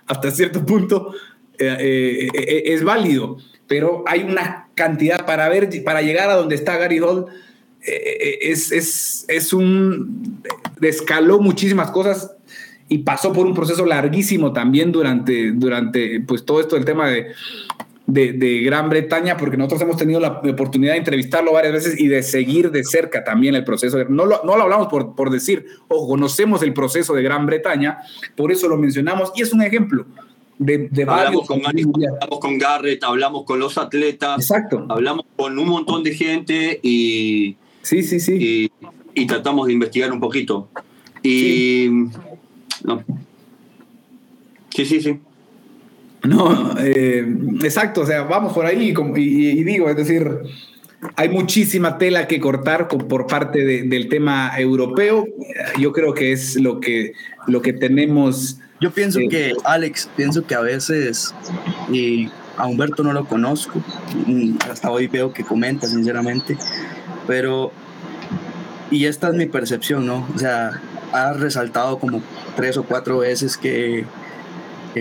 [0.08, 1.14] hasta cierto punto
[1.60, 3.38] eh, eh, es válido
[3.68, 7.28] pero hay una cantidad para ver, para llegar a donde está Gary Hall,
[7.86, 10.42] eh, es, es, es, un,
[10.82, 12.32] escaló muchísimas cosas
[12.88, 17.34] y pasó por un proceso larguísimo también durante, durante pues, todo esto del tema de,
[18.06, 22.24] de, Gran Bretaña, porque nosotros hemos tenido la oportunidad de entrevistarlo varias veces y de
[22.24, 23.98] seguir de cerca también el proceso.
[24.06, 28.00] No lo, no lo hablamos por, por decir, o conocemos el proceso de Gran Bretaña,
[28.36, 30.06] por eso lo mencionamos y es un ejemplo
[30.60, 34.86] hablamos, con hablamos con Garrett, hablamos con los atletas, Exacto.
[34.90, 38.72] hablamos con un montón de gente y, sí, sí, sí.
[39.16, 40.70] y, tratamos de investigar un poquito.
[41.22, 41.90] Y sí,
[42.84, 43.04] no.
[44.70, 45.20] sí, sí, sí.
[46.24, 47.26] No, eh,
[47.64, 50.26] exacto, o sea, vamos por ahí y, digo, es decir,
[51.18, 55.28] hay muchísima tela que cortar por parte del tema europeo.
[55.80, 57.14] Yo creo que es lo que,
[57.48, 61.34] lo que tenemos yo pienso que, Alex, pienso que a veces,
[61.90, 63.82] y a Humberto no lo conozco,
[64.70, 66.58] hasta hoy veo que comenta, sinceramente,
[67.26, 67.72] pero,
[68.92, 70.28] y esta es mi percepción, ¿no?
[70.36, 70.82] O sea,
[71.14, 72.22] ha resaltado como
[72.58, 74.06] tres o cuatro veces que,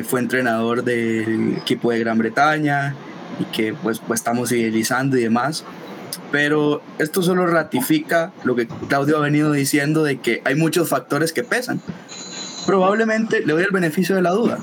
[0.05, 2.95] fue entrenador del equipo de Gran Bretaña
[3.41, 5.65] y que pues, pues estamos idealizando y demás.
[6.31, 11.33] Pero esto solo ratifica lo que Claudio ha venido diciendo de que hay muchos factores
[11.35, 11.83] que pesan
[12.67, 14.59] probablemente le doy el beneficio de la duda,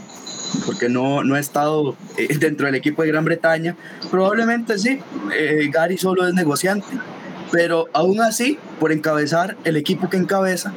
[0.66, 3.76] porque no, no he estado eh, dentro del equipo de Gran Bretaña.
[4.12, 5.00] Probablemente sí,
[5.36, 6.88] eh, Gary solo es negociante,
[7.52, 10.74] pero aún así, por encabezar el equipo que encabeza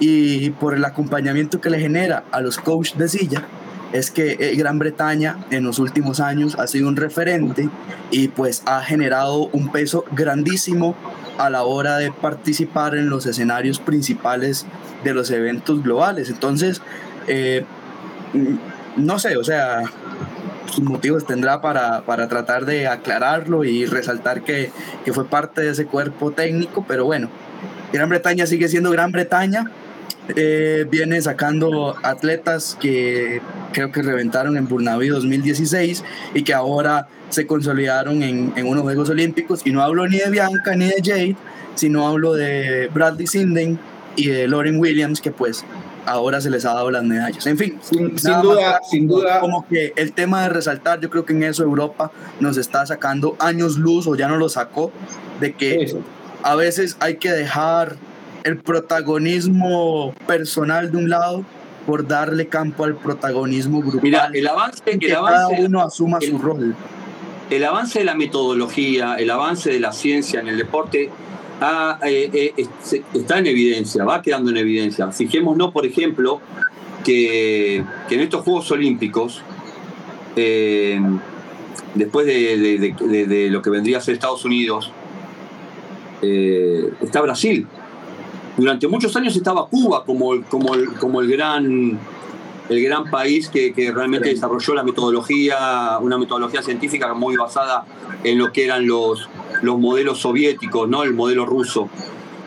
[0.00, 3.46] y por el acompañamiento que le genera a los coaches de silla,
[3.92, 7.68] es que eh, Gran Bretaña en los últimos años ha sido un referente
[8.10, 10.96] y pues ha generado un peso grandísimo
[11.38, 14.66] a la hora de participar en los escenarios principales
[15.02, 16.30] de los eventos globales.
[16.30, 16.80] Entonces,
[17.26, 17.64] eh,
[18.96, 19.82] no sé, o sea,
[20.66, 24.70] sus motivos tendrá para, para tratar de aclararlo y resaltar que,
[25.04, 27.28] que, fue parte de ese cuerpo técnico, pero bueno,
[27.92, 29.70] Gran Bretaña sigue siendo Gran Bretaña.
[30.36, 36.02] Eh, viene sacando atletas que creo que reventaron en Burnaby 2016
[36.32, 39.60] y que ahora se consolidaron en, en, unos Juegos Olímpicos.
[39.66, 41.36] Y no hablo ni de Bianca ni de Jade,
[41.74, 43.78] sino hablo de Bradley Sinden
[44.16, 45.64] y de Lauren Williams, que pues
[46.06, 47.46] ahora se les ha dado las medallas.
[47.46, 49.40] En fin, sin, duda, sin duda.
[49.40, 53.36] Como que el tema de resaltar, yo creo que en eso Europa nos está sacando
[53.38, 54.92] años luz o ya no lo sacó,
[55.40, 55.94] de que
[56.42, 57.96] a veces hay que dejar
[58.44, 61.44] el protagonismo personal de un lado
[61.86, 64.00] por darle campo al protagonismo grupal.
[64.02, 66.74] Mira, el avance, que el avance, cada uno asuma su rol.
[67.50, 71.10] El avance de la metodología, el avance de la ciencia en el deporte
[72.06, 72.66] eh, eh,
[73.14, 75.10] está en evidencia, va quedando en evidencia.
[75.10, 76.40] Fijémonos, por ejemplo,
[77.04, 79.42] que, en estos Juegos Olímpicos,
[80.36, 81.00] eh,
[81.94, 84.90] después de, lo que vendría a ser Estados Unidos,
[86.22, 87.66] está Brasil.
[88.56, 91.98] Durante muchos años estaba Cuba como, como, como el gran
[92.68, 97.84] el gran país que, que, realmente desarrolló la metodología, una metodología científica muy basada
[98.22, 99.28] en lo que eran los,
[99.60, 101.02] los modelos soviéticos, ¿no?
[101.02, 101.90] El modelo ruso.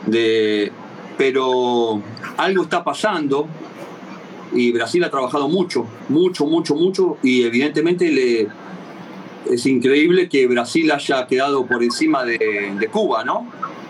[0.08, 0.72] De,
[1.18, 2.02] pero
[2.38, 3.48] algo está pasando
[4.54, 8.48] y Brasil ha trabajado mucho, mucho, mucho, mucho y evidentemente le,
[9.52, 13.48] es increíble que Brasil haya quedado por encima de, Cuba, ¿no?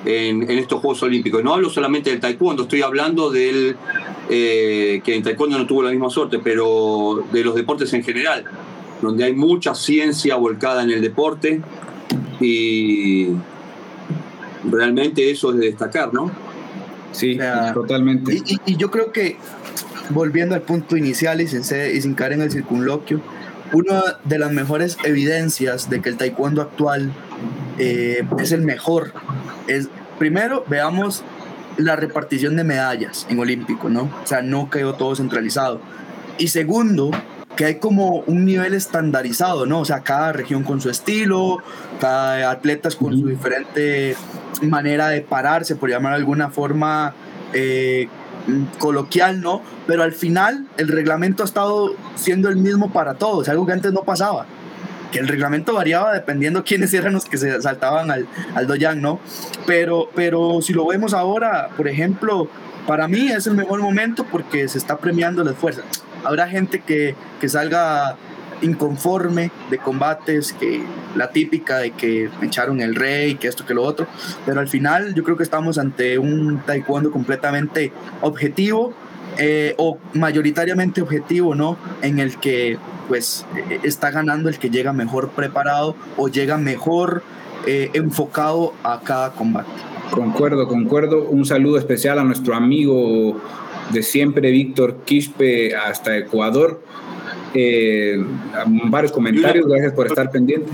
[0.09, 1.43] En, estos Juegos Olímpicos.
[1.43, 3.75] No hablo solamente del taekwondo, estoy hablando del
[4.29, 8.45] eh, que en taekwondo no tuvo la misma suerte, pero de los deportes en general,
[9.01, 11.61] donde hay mucha ciencia volcada en el deporte
[12.39, 13.31] y
[14.63, 16.31] realmente eso es de destacar, ¿no?
[17.11, 17.37] Sí,
[17.73, 18.41] totalmente.
[18.65, 19.35] Y, yo creo que,
[20.11, 23.19] volviendo al punto inicial y sin, y sin caer en el circunloquio,
[23.73, 27.11] una de las mejores evidencias de que el taekwondo actual
[27.77, 29.11] eh, es el mejor
[29.67, 31.23] es, primero, veamos
[31.77, 34.09] la repartición de medallas en Olímpico, ¿no?
[34.23, 35.79] O sea, no quedó todo centralizado.
[36.37, 37.11] Y segundo,
[37.55, 39.79] que hay como un nivel estandarizado, ¿no?
[39.81, 41.57] O sea, cada región con su estilo,
[41.99, 44.15] cada atleta con su diferente
[44.61, 47.13] manera de pararse, por llamar de alguna forma
[47.53, 48.07] eh,
[48.79, 49.61] coloquial, ¿no?
[49.85, 53.93] Pero al final el reglamento ha estado siendo el mismo para todos, algo que antes
[53.93, 54.45] no pasaba.
[55.11, 59.19] Que el reglamento variaba dependiendo quiénes eran los que se saltaban al, al doyan, ¿no?
[59.65, 62.49] Pero, pero si lo vemos ahora, por ejemplo,
[62.85, 65.83] para mí es el mejor momento porque se está premiando el esfuerzo
[66.23, 68.17] habrá gente que, que salga
[68.61, 70.81] inconforme de combates, que
[71.15, 74.07] la típica de que me echaron el rey, que esto, que lo otro,
[74.45, 77.91] pero al final yo creo que estamos ante un taekwondo completamente
[78.21, 78.93] objetivo
[79.39, 81.77] eh, o mayoritariamente objetivo, ¿no?
[82.01, 82.77] En el que
[83.07, 83.45] pues
[83.83, 87.23] está ganando el que llega mejor preparado o llega mejor
[87.65, 89.69] eh, enfocado a cada combate.
[90.11, 91.23] Concuerdo, concuerdo.
[91.23, 93.39] Un saludo especial a nuestro amigo
[93.91, 96.81] de siempre, Víctor Quispe, hasta Ecuador.
[97.53, 98.23] Eh,
[98.85, 100.69] varios comentarios, gracias por estar pendiente.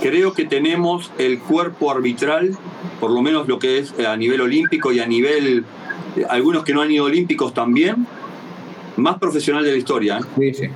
[0.00, 2.56] Creo que tenemos el cuerpo arbitral,
[3.00, 5.64] por lo menos lo que es a nivel olímpico y a nivel,
[6.28, 8.06] algunos que no han ido olímpicos también,
[8.96, 10.18] más profesional de la historia.
[10.18, 10.52] ¿eh?
[10.52, 10.70] Sí, sí.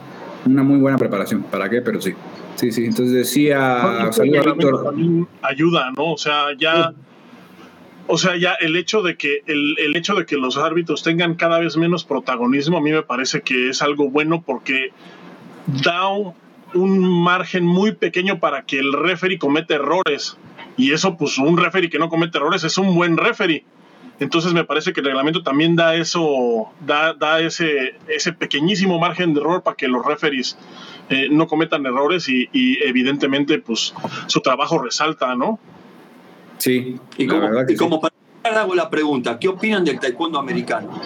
[0.46, 1.42] Una muy buena preparación.
[1.44, 1.80] ¿Para qué?
[1.80, 2.12] Pero sí.
[2.56, 2.84] Sí, sí.
[2.84, 4.10] Entonces decía.
[4.20, 4.94] Víctor.
[5.42, 6.12] Ayuda, ¿no?
[6.12, 6.92] O sea, ya.
[8.06, 11.36] O sea, ya el hecho de que el, el, hecho de que los árbitros tengan
[11.36, 14.90] cada vez menos protagonismo a mí me parece que es algo bueno porque
[15.66, 16.34] da un,
[17.22, 20.36] margen muy pequeño para que el referee cometa errores
[20.76, 23.64] y eso pues un referee que no comete errores es un buen referee.
[24.20, 29.34] Entonces me parece que el reglamento también da eso, da, da ese, ese pequeñísimo margen
[29.34, 30.56] de error para que los referees
[31.08, 33.92] eh, no cometan errores y, y evidentemente pues
[34.26, 35.58] su trabajo resalta, ¿no?
[36.58, 36.98] Sí.
[37.18, 37.26] Y
[37.76, 41.00] como, para hago la pregunta, ¿qué opinan del taekwondo americano?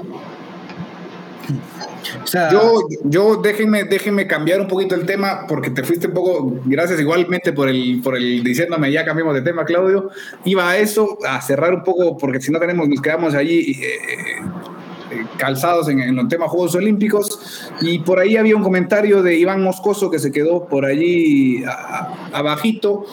[2.53, 7.01] Yo, yo déjenme, déjenme cambiar un poquito el tema porque te fuiste un poco, gracias
[7.01, 10.11] igualmente por el, por el diciéndome ya cambiamos de tema, Claudio.
[10.45, 13.99] Iba a eso, a cerrar un poco porque si no tenemos, nos quedamos allí eh,
[15.11, 17.71] eh, calzados en, en, el tema Juegos Olímpicos.
[17.81, 21.63] Y por ahí había un comentario de Iván Moscoso que se quedó por allí
[22.33, 23.05] abajito,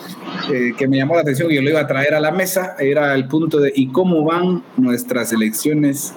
[0.52, 2.76] eh, que me llamó la atención y yo lo iba a traer a la mesa.
[2.78, 6.14] Era el punto de ¿y cómo van nuestras elecciones?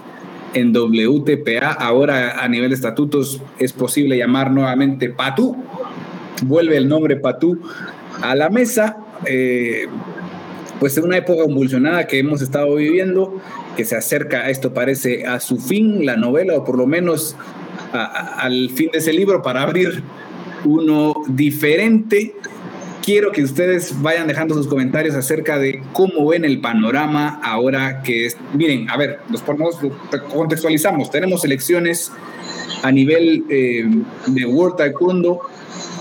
[0.53, 1.71] En WTPA.
[1.71, 5.55] Ahora a nivel de estatutos es posible llamar nuevamente PATU.
[6.43, 7.59] Vuelve el nombre PATU
[8.21, 8.97] a la mesa.
[9.25, 9.87] Eh,
[10.79, 13.41] pues en una época convulsionada que hemos estado viviendo,
[13.75, 17.35] que se acerca, esto parece, a su fin, la novela, o por lo menos
[17.91, 20.01] al fin de ese libro, para abrir
[20.63, 22.33] uno diferente.
[23.09, 28.27] Quiero que ustedes vayan dejando sus comentarios acerca de cómo ven el panorama ahora que
[28.27, 28.37] es.
[28.53, 29.41] Miren, a ver, los
[30.31, 31.09] contextualizamos.
[31.09, 32.11] Tenemos elecciones
[32.83, 33.89] a nivel eh,
[34.27, 35.39] de World Taekwondo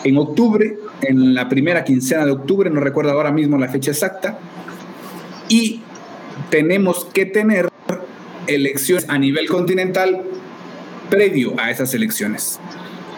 [0.05, 4.39] en octubre, en la primera quincena de octubre, no recuerdo ahora mismo la fecha exacta,
[5.49, 5.81] y
[6.51, 7.71] tenemos que tener
[8.47, 10.25] elecciones a nivel continental
[11.09, 12.61] previo a esas elecciones.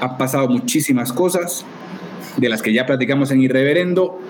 [0.01, 1.67] Han pasado muchísimas cosas
[2.37, 4.21] de las que ya platicamos en Irreverendo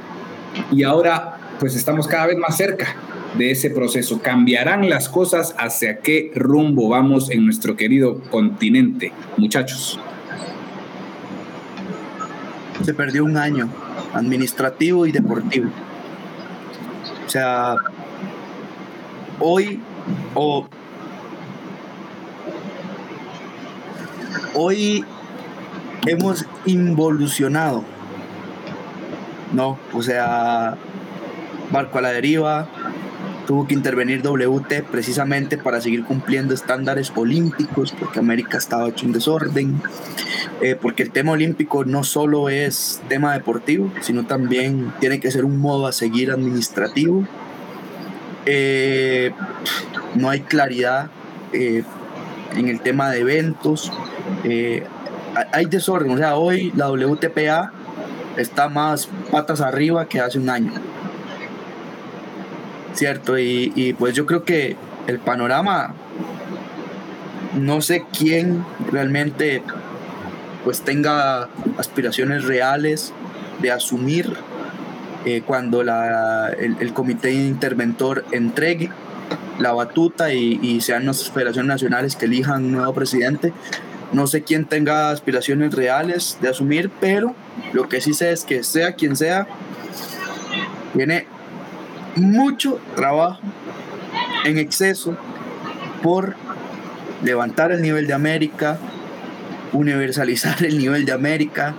[0.72, 2.96] y ahora pues estamos cada vez más cerca
[3.36, 4.20] de ese proceso.
[4.20, 9.98] ¿Cambiarán las cosas hacia qué rumbo vamos en nuestro querido continente, muchachos?
[12.82, 13.68] Se perdió un año
[14.14, 15.70] administrativo y deportivo.
[17.26, 17.76] O sea,
[19.38, 19.80] hoy
[20.34, 20.66] o
[24.54, 25.04] hoy
[26.06, 27.84] hemos involucionado,
[29.52, 29.78] ¿no?
[29.92, 30.76] O sea,
[31.70, 32.68] barco a la deriva,
[33.50, 39.12] tuvo que intervenir WT precisamente para seguir cumpliendo estándares olímpicos, porque América estaba hecho un
[39.12, 39.82] desorden,
[40.60, 45.44] eh, porque el tema olímpico no solo es tema deportivo, sino también tiene que ser
[45.44, 47.26] un modo a seguir administrativo.
[48.46, 49.32] Eh,
[50.14, 51.10] no hay claridad
[51.52, 51.82] eh,
[52.54, 53.92] en el tema de eventos,
[55.52, 57.72] hay desorden, o sea, hoy la WTPA
[58.40, 60.72] está más patas arriba que hace un año.
[62.94, 63.38] ¿Cierto?
[63.38, 64.76] Y, pues yo creo que
[65.06, 65.94] el panorama,
[67.54, 69.62] no sé quién realmente
[70.64, 73.14] pues tenga aspiraciones reales
[73.62, 74.36] de asumir
[75.24, 78.90] eh, cuando la, el, comité interventor entregue
[79.58, 83.52] la batuta y, y, sean las federaciones nacionales que elijan un nuevo presidente.
[84.12, 87.34] No sé quién tenga aspiraciones reales de asumir, pero
[87.72, 89.46] lo que sí sé es que sea quien sea,
[90.94, 91.26] tiene
[92.16, 93.40] mucho trabajo
[94.44, 95.16] en exceso
[96.02, 96.34] por
[97.22, 98.78] levantar el nivel de América,
[99.72, 101.74] universalizar el nivel de América,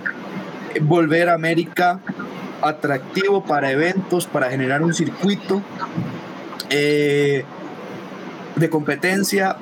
[0.81, 1.99] volver a América
[2.61, 5.61] atractivo para eventos, para generar un circuito
[6.69, 7.43] eh,
[8.55, 9.57] de competencia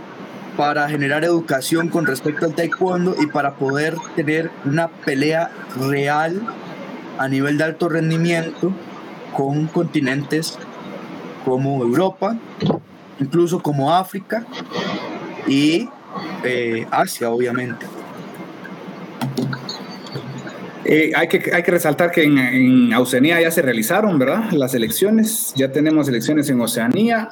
[0.59, 6.41] para generar educación con respecto al taekwondo y para poder tener una pelea real
[7.17, 8.73] a nivel de alto rendimiento
[9.33, 10.59] con continentes
[11.45, 12.37] como Europa,
[13.21, 14.45] incluso como África
[15.47, 15.87] y
[16.43, 17.85] eh, Asia, obviamente.
[20.83, 24.51] Eh, hay, que, hay que resaltar que en, en, Oceanía ya se realizaron, ¿verdad?
[24.51, 27.29] Las elecciones, ya tenemos elecciones en Oceanía,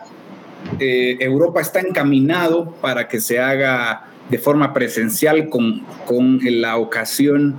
[0.80, 7.56] eh, Europa está encaminado para que se haga de forma presencial con, con la ocasión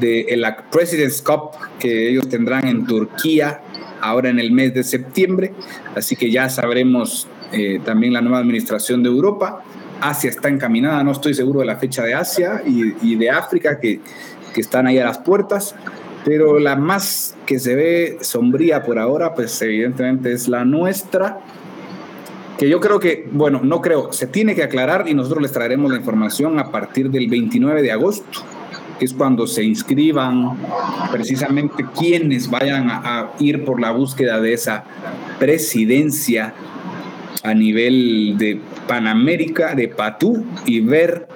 [0.00, 3.60] de la President's Cup que ellos tendrán en Turquía
[4.00, 5.52] ahora en el mes de septiembre.
[5.94, 9.62] Así que ya sabremos eh, también la nueva administración de Europa.
[10.00, 14.00] Asia está encaminada, no estoy seguro de la fecha de Asia y, de África que,
[14.54, 15.74] que están ahí a las puertas
[16.24, 21.40] pero la más que se ve sombría por ahora, pues evidentemente es la nuestra
[22.60, 25.90] que yo creo que, bueno, no creo, se tiene que aclarar y nosotros les traeremos
[25.90, 28.42] la información a partir del 29 de agosto,
[28.98, 30.58] que es cuando se inscriban
[31.10, 34.84] precisamente quienes vayan a, ir por la búsqueda de esa
[35.38, 36.52] presidencia
[37.42, 41.28] a nivel de Panamérica, de Patú, y ver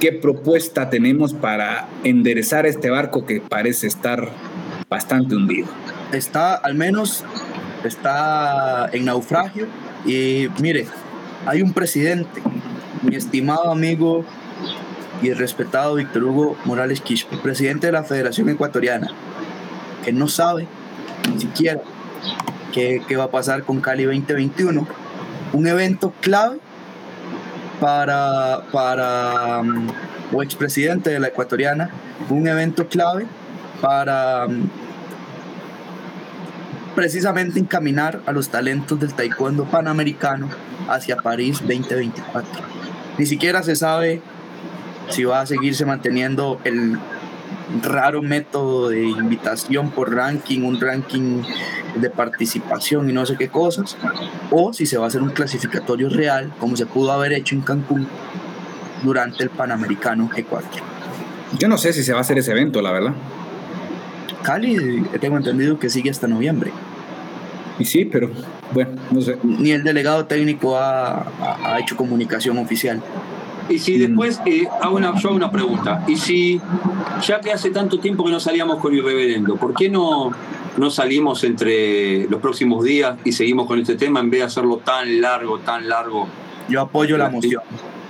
[0.00, 4.30] qué propuesta tenemos para enderezar este barco que parece estar
[4.88, 5.68] bastante hundido.
[6.12, 7.26] Está, al menos,
[7.84, 9.66] está en naufragio
[10.06, 10.86] y mire,
[11.46, 12.40] hay un presidente,
[13.02, 14.24] mi estimado amigo
[15.22, 19.08] y respetado Víctor Hugo Morales Quispe, presidente de la Federación Ecuatoriana,
[20.04, 20.66] que no sabe
[21.32, 21.80] ni siquiera
[22.72, 24.86] qué, qué va a pasar con Cali 2021.
[25.52, 26.58] Un evento clave
[27.80, 29.88] para, para um,
[30.32, 31.90] o expresidente de la ecuatoriana,
[32.28, 33.26] un evento clave
[33.80, 34.68] para um,
[36.96, 40.48] precisamente encaminar a los talentos del taekwondo panamericano
[40.88, 42.64] hacia París 2024.
[43.18, 44.22] Ni siquiera se sabe
[45.10, 46.98] si va a seguirse manteniendo el
[47.82, 51.42] raro método de invitación por ranking, un ranking
[51.96, 53.96] de participación y no sé qué cosas,
[54.50, 57.60] o si se va a hacer un clasificatorio real, como se pudo haber hecho en
[57.60, 58.08] Cancún
[59.02, 60.62] durante el Panamericano G4.
[61.58, 63.12] Yo no sé si se va a hacer ese evento, la verdad.
[64.46, 66.70] Cali, tengo entendido que sigue hasta noviembre.
[67.80, 68.30] Y sí, pero
[68.72, 69.38] bueno, no sé.
[69.42, 71.26] Ni el delegado técnico ha,
[71.64, 73.02] ha hecho comunicación oficial.
[73.68, 76.60] Y si después eh, hago una, yo hago una pregunta, y si
[77.26, 80.30] ya que hace tanto tiempo que no salíamos con el reverendo, ¿por qué no,
[80.76, 84.76] no salimos entre los próximos días y seguimos con este tema en vez de hacerlo
[84.76, 86.28] tan largo, tan largo?
[86.68, 87.62] Yo apoyo la moción.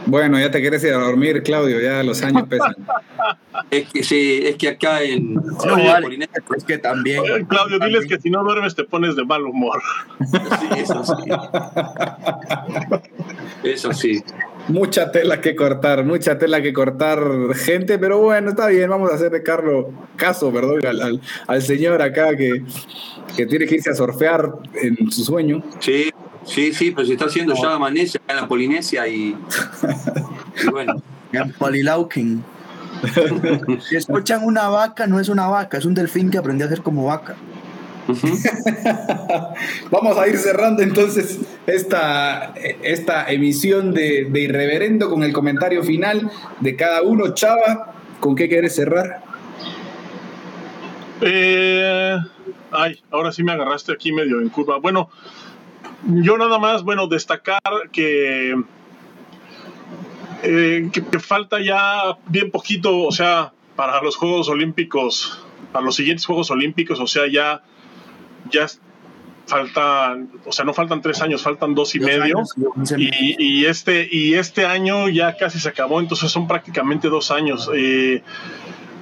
[0.07, 2.75] Bueno, ya te quieres ir a dormir, Claudio, ya los años pesan.
[3.71, 7.23] es que sí, es que acá en no, vale, es que también.
[7.47, 9.83] Claudio, diles que si no duermes te pones de mal humor.
[10.21, 11.31] Sí, eso sí.
[13.65, 14.23] Eso sí.
[14.69, 17.21] Mucha tela que cortar, mucha tela que cortar,
[17.55, 22.37] gente, pero bueno, está bien, vamos a hacerle Carlos caso, perdón, al, al, señor acá
[22.37, 22.65] que,
[23.37, 24.53] que, tiene que irse a surfear
[24.83, 25.63] en su sueño.
[25.79, 26.13] Sí,
[26.47, 29.37] sí, sí, pero se está haciendo ya amanece acá en la Polinesia y,
[30.63, 31.03] y bueno.
[31.33, 32.45] En Polilauken.
[33.89, 36.83] si escuchan una vaca, no es una vaca, es un delfín que aprendió a ser
[36.83, 37.37] como vaca.
[39.91, 46.77] Vamos a ir cerrando entonces esta, esta emisión de, Irreverendo con el comentario final de
[46.77, 47.35] cada uno.
[47.35, 49.23] Chava, ¿con qué quieres cerrar?
[51.21, 52.17] Eh,
[52.71, 54.79] ay, ahora sí me agarraste aquí medio en curva.
[54.79, 55.11] Bueno,
[56.05, 57.61] yo nada más, bueno, destacar
[57.93, 58.55] que,
[60.43, 66.27] eh, que falta ya bien poquito, o sea, para los Juegos Olímpicos, para los siguientes
[66.27, 67.63] Juegos Olímpicos, o sea, ya
[68.51, 68.67] ya
[69.47, 72.43] faltan, o sea, no faltan tres años, faltan dos y medio.
[72.97, 77.71] y, este, y este año ya casi se acabó, entonces son prácticamente dos años.
[77.75, 78.23] Eh,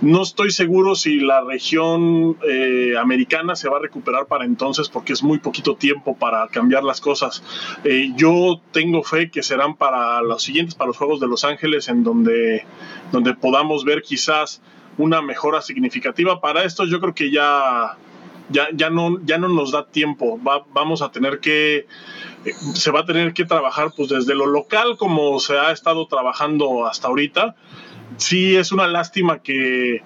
[0.00, 5.12] no estoy seguro si la región eh, americana se va a recuperar para entonces porque
[5.12, 7.42] es muy poquito tiempo para cambiar las cosas.
[7.84, 11.88] Eh, yo tengo fe que serán para los siguientes, para los Juegos de Los Ángeles,
[11.88, 12.66] en donde,
[13.12, 14.60] donde podamos ver quizás
[14.98, 16.40] una mejora significativa.
[16.40, 17.96] Para esto yo creo que ya
[18.48, 20.38] ya, ya, no, ya no nos da tiempo,
[20.72, 21.86] vamos a tener que,
[22.74, 26.86] se va a tener que trabajar pues desde lo local como se ha estado trabajando
[26.86, 27.56] hasta ahorita.
[28.16, 30.02] Sí es una lástima que,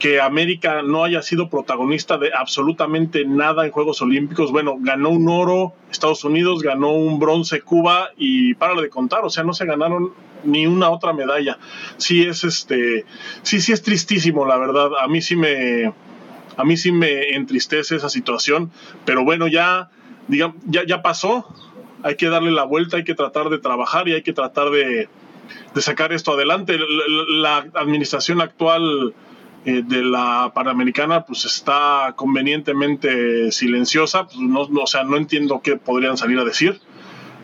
[0.00, 4.50] que América no haya sido protagonista de absolutamente nada en Juegos Olímpicos.
[4.50, 9.30] Bueno, ganó un oro Estados Unidos, ganó un bronce Cuba y para de contar, o
[9.30, 11.58] sea, no se ganaron ni una otra medalla.
[11.98, 13.04] Sí es este,
[13.42, 14.90] sí, sí es tristísimo, la verdad.
[15.00, 15.92] A mí sí me,
[16.56, 18.70] a mí sí me entristece esa situación,
[19.04, 19.90] pero bueno, ya,
[20.28, 21.46] digamos, ya, ya pasó,
[22.02, 25.08] hay que darle la vuelta, hay que tratar de trabajar y hay que tratar de,
[25.76, 26.78] sacar esto adelante.
[26.78, 29.14] La, administración actual
[29.64, 35.76] eh, de la Panamericana pues está convenientemente silenciosa, pues no, o sea, no entiendo qué
[35.76, 36.80] podrían salir a decir.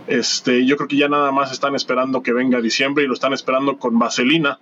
[0.06, 3.32] Este, yo creo que ya nada más están esperando que venga diciembre y lo están
[3.32, 4.60] esperando con vaselina.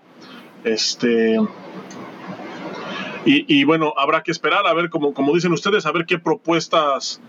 [0.65, 1.37] Este,
[3.27, 7.23] y, bueno, habrá que esperar a ver, como, como dicen ustedes, a ver qué propuestas,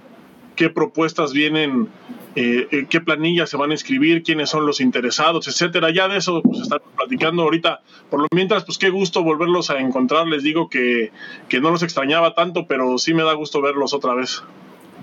[0.56, 1.90] qué propuestas vienen,
[2.36, 5.92] eh, eh, qué planillas se van a escribir, quiénes son los interesados, etcétera.
[5.92, 7.82] Ya de eso pues están platicando ahorita.
[8.10, 10.28] Por lo mientras, pues qué gusto volverlos a encontrar.
[10.28, 11.12] Les digo que,
[11.50, 14.44] que no los extrañaba tanto, pero sí me da gusto verlos otra vez.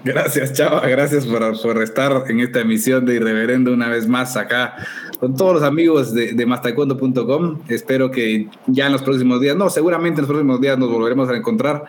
[0.05, 0.81] Gracias, Chava.
[0.89, 4.75] Gracias por, estar en esta emisión de Irreverendo una vez más acá
[5.21, 7.65] con todos los amigos de, de.
[7.69, 11.29] Espero que ya en los próximos días, no, seguramente en los próximos días nos volveremos
[11.29, 11.85] a encontrar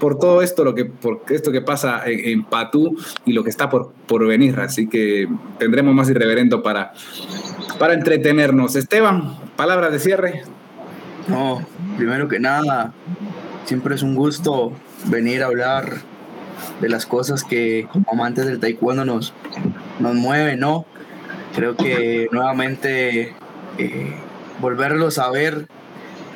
[0.00, 2.96] por todo esto, lo que, por esto que pasa en, en Patú
[3.26, 4.58] y lo que está por, por venir.
[4.60, 5.28] Así que
[5.58, 6.94] tendremos más Irreverendo para,
[7.78, 8.76] para entretenernos.
[8.76, 10.42] Esteban, palabras de cierre.
[11.28, 11.66] No,
[11.98, 12.94] primero que nada,
[13.66, 14.72] siempre es un gusto
[15.10, 16.17] venir a hablar
[16.80, 19.32] de las cosas que como amantes del taekwondo nos,
[19.98, 20.86] nos mueven, ¿no?
[21.54, 23.34] Creo que nuevamente
[23.78, 24.12] eh,
[24.60, 25.66] volverlos a ver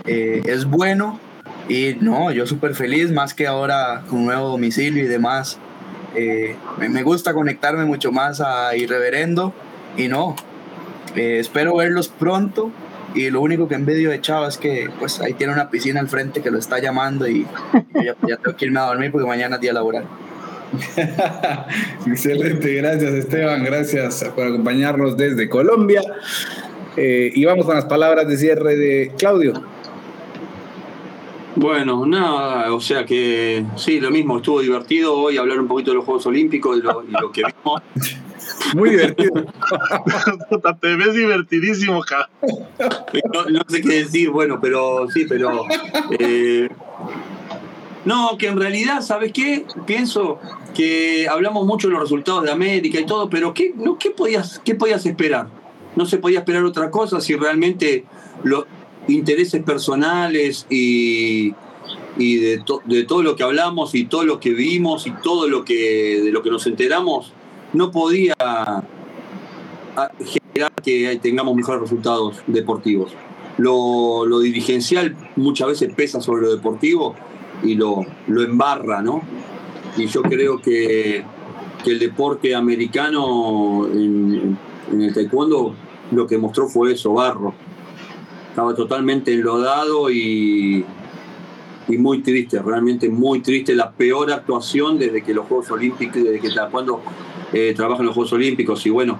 [0.05, 1.20] eh, es bueno
[1.69, 5.59] y no, yo súper feliz, más que ahora con un nuevo domicilio y demás.
[6.15, 9.55] Eh, me, gusta conectarme mucho más a Irreverendo
[9.97, 10.36] y no,
[11.15, 12.70] espero verlos pronto
[13.14, 16.09] y lo único que envidio de Chava es que pues ahí tiene una piscina al
[16.09, 17.47] frente que lo está llamando y,
[17.94, 20.05] ya, ya, tengo que irme a dormir porque mañana es día laboral.
[22.06, 26.02] Excelente, gracias Esteban, gracias por acompañarnos desde Colombia.
[26.97, 29.55] Eh, y vamos con las palabras de cierre de Claudio.
[31.55, 35.97] Bueno, nada, o sea que sí, lo mismo, estuvo divertido hoy hablar un poquito de
[35.97, 37.82] los Juegos Olímpicos y lo, que vimos.
[38.74, 39.32] Muy divertido.
[40.81, 42.28] Te ves divertidísimo, ja.
[43.51, 45.65] No, sé qué decir, bueno, pero sí, pero
[46.19, 46.69] eh,
[48.05, 49.65] no, que en realidad, ¿sabes qué?
[49.86, 50.39] Pienso
[50.74, 54.61] que hablamos mucho de los resultados de América y todo, pero ¿qué, no, qué, podías,
[54.65, 55.49] qué podías esperar?
[55.94, 58.05] No se podía esperar otra cosa si realmente
[58.43, 58.65] los
[59.09, 61.55] intereses personales y,
[62.16, 65.65] y de, de, todo lo que hablamos y todo lo que vimos y todo lo
[65.65, 67.32] que, de lo que nos enteramos
[67.73, 68.35] no podía
[70.24, 73.12] generar que tengamos mejores resultados deportivos.
[73.59, 77.15] Lo, lo dirigencial muchas veces pesa sobre lo deportivo
[77.62, 79.23] y lo, lo embarra, ¿no?
[79.97, 81.24] Y yo creo que,
[81.85, 84.57] el deporte americano en,
[84.93, 85.74] el taekwondo
[86.12, 87.55] lo que mostró fue eso, barro.
[88.51, 90.85] Estaba totalmente enlodado y,
[91.89, 93.74] y muy triste, realmente muy triste.
[93.74, 97.01] La peor actuación desde que los Juegos Olímpicos, desde que taekwondo
[97.52, 98.84] eh, trabaja en los Juegos Olímpicos.
[98.86, 99.18] Y bueno,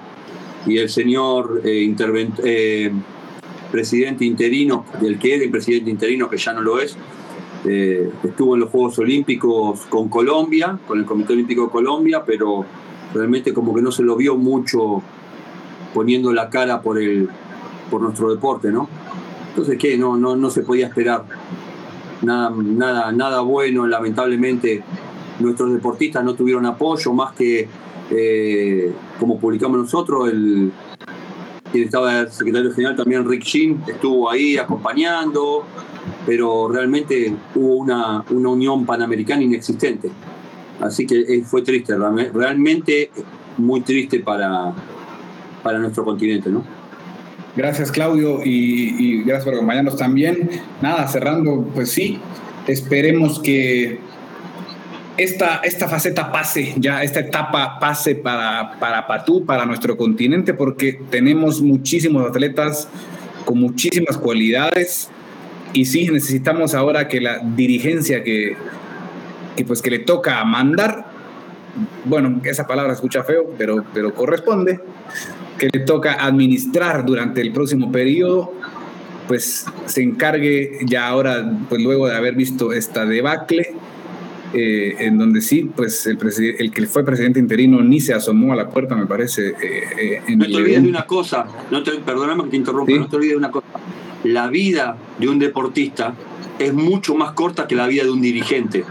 [0.67, 1.95] y el señor eh,
[2.45, 2.93] eh,
[3.71, 6.97] presidente interino, del que era el presidente interino, que ya no lo es,
[7.65, 12.65] estuvo en los Juegos Olímpicos con Colombia, con el Comité Olímpico de Colombia, pero
[13.15, 15.01] realmente como que no se lo vio mucho
[15.95, 17.29] poniendo la cara por, el,
[17.89, 18.89] por nuestro deporte, ¿no?
[19.51, 19.97] Entonces, ¿qué?
[19.97, 21.25] No, no, no se podía esperar
[22.23, 24.83] nada, nada, nada bueno, lamentablemente
[25.41, 27.69] nuestros deportistas no tuvieron apoyo, más que
[28.15, 30.73] eh, como publicamos nosotros, el,
[31.73, 35.65] estaba secretario general también, Rick Shin, estuvo ahí acompañando,
[36.27, 40.11] pero realmente hubo una, una unión panamericana inexistente.
[40.81, 41.95] Así que fue triste,
[42.33, 43.11] realmente
[43.57, 44.75] muy triste para,
[45.63, 46.65] para nuestro continente, ¿no?
[47.55, 50.51] Gracias Claudio y gracias por acompañarnos también.
[50.81, 52.19] Nada, cerrando, pues sí,
[52.67, 54.01] esperemos que
[55.17, 61.01] esta, esta faceta pase, ya esta etapa pase para, para Patú, para nuestro continente, porque
[61.11, 62.89] tenemos muchísimos atletas
[63.45, 65.11] con muchísimas cualidades
[65.73, 68.57] y sí necesitamos ahora que la dirigencia que,
[69.57, 71.07] que pues que le toca mandar,
[72.05, 74.81] bueno, esa palabra escucha feo, pero, pero corresponde,
[75.59, 78.53] que le toca administrar durante el próximo periodo,
[79.29, 83.75] pues se encargue ya ahora, pues luego de haber visto esta debacle,
[84.55, 86.19] eh, en donde sí, pues el,
[86.59, 89.49] el, que fue presidente interino ni se asomó a la puerta, me parece.
[89.49, 93.09] Eh, eh, no te olvides de una cosa, no te, perdóname que te interrumpa, no
[93.09, 93.67] te olvides de una cosa.
[94.25, 96.15] La vida de un deportista
[96.59, 98.85] es mucho más corta que la vida de un dirigente.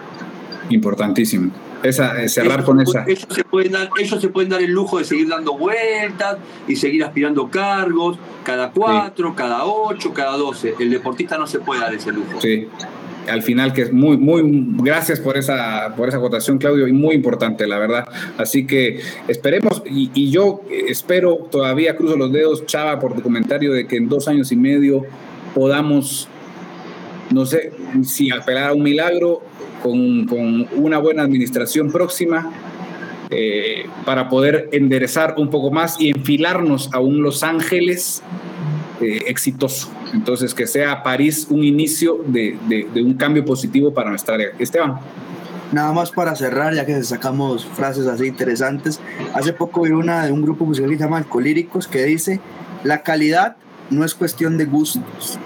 [0.70, 1.52] Importantísimo.
[1.84, 3.06] Esa, cerrar con esa.
[3.08, 6.76] Ellos se, pueden dar, ellos se pueden dar el lujo de seguir dando vueltas y
[6.76, 10.76] seguir aspirando cargos cada cuatro, cada ocho, cada doce.
[10.80, 12.40] El deportista no se puede dar ese lujo.
[12.40, 12.68] Sí,
[13.30, 14.42] al final, que es muy, muy,
[14.78, 18.06] gracias por esa, por esa votación, Claudio, y muy importante, la verdad.
[18.38, 23.88] Así que esperemos, y, yo espero, todavía cruzo los dedos, Chava, por tu comentario de
[23.88, 25.06] que en dos años y medio
[25.54, 26.28] podamos,
[27.32, 27.72] no sé,
[28.04, 29.42] si apelar a un milagro,
[29.84, 32.52] con, con una buena administración próxima,
[33.34, 38.22] eh, para poder enderezar un poco más y enfilarnos a un Los Ángeles
[39.00, 39.90] eh, exitoso.
[40.14, 44.50] Entonces, que sea París un inicio de, de, un cambio positivo para nuestra área.
[44.60, 45.00] Esteban.
[45.72, 49.00] Nada más para cerrar, ya que sacamos frases así interesantes.
[49.34, 52.42] Hace poco vi una de un grupo musical que se llama Alcolíricos que dice:
[52.84, 53.56] La calidad
[53.90, 55.40] no es cuestión de gustos.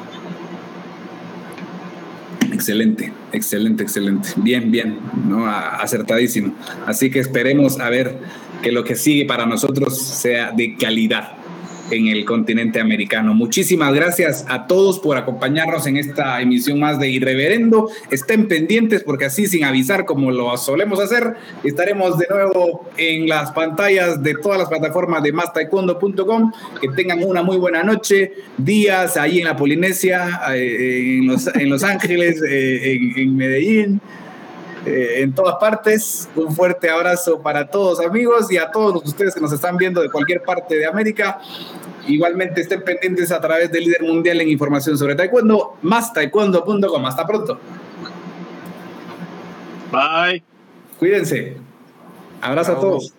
[2.51, 4.29] Excelente, excelente, excelente.
[4.37, 4.97] Bien, bien,
[5.27, 5.45] ¿no?
[5.45, 6.55] acertadísimo.
[6.87, 8.17] Así que esperemos a ver
[8.63, 11.44] que lo que sigue para nosotros sea de calidad
[11.91, 13.33] en el continente americano.
[13.33, 17.89] Muchísimas gracias a todos por acompañarnos en esta emisión más de Irreverendo.
[18.09, 23.51] Estén pendientes porque así sin avisar como lo solemos hacer, estaremos de nuevo en las
[23.51, 26.51] pantallas de todas las plataformas de mastaekwondo.com.
[26.81, 31.69] Que tengan una muy buena noche, días ahí en la Polinesia, eh, en, los, en,
[31.69, 34.01] los, Ángeles, eh, en, en Medellín.
[34.85, 36.29] Eh, en todas partes.
[36.35, 40.11] Un fuerte abrazo para todos amigos y a todos ustedes que nos están viendo de
[40.11, 41.39] cualquier parte de América.
[42.07, 47.05] Igualmente estén pendientes a través del líder mundial en información sobre taekwondo, más taekwondo.com.
[47.05, 47.59] Hasta pronto.
[49.91, 50.43] Bye.
[50.99, 51.57] Cuídense.
[52.41, 53.14] Abrazo a todos.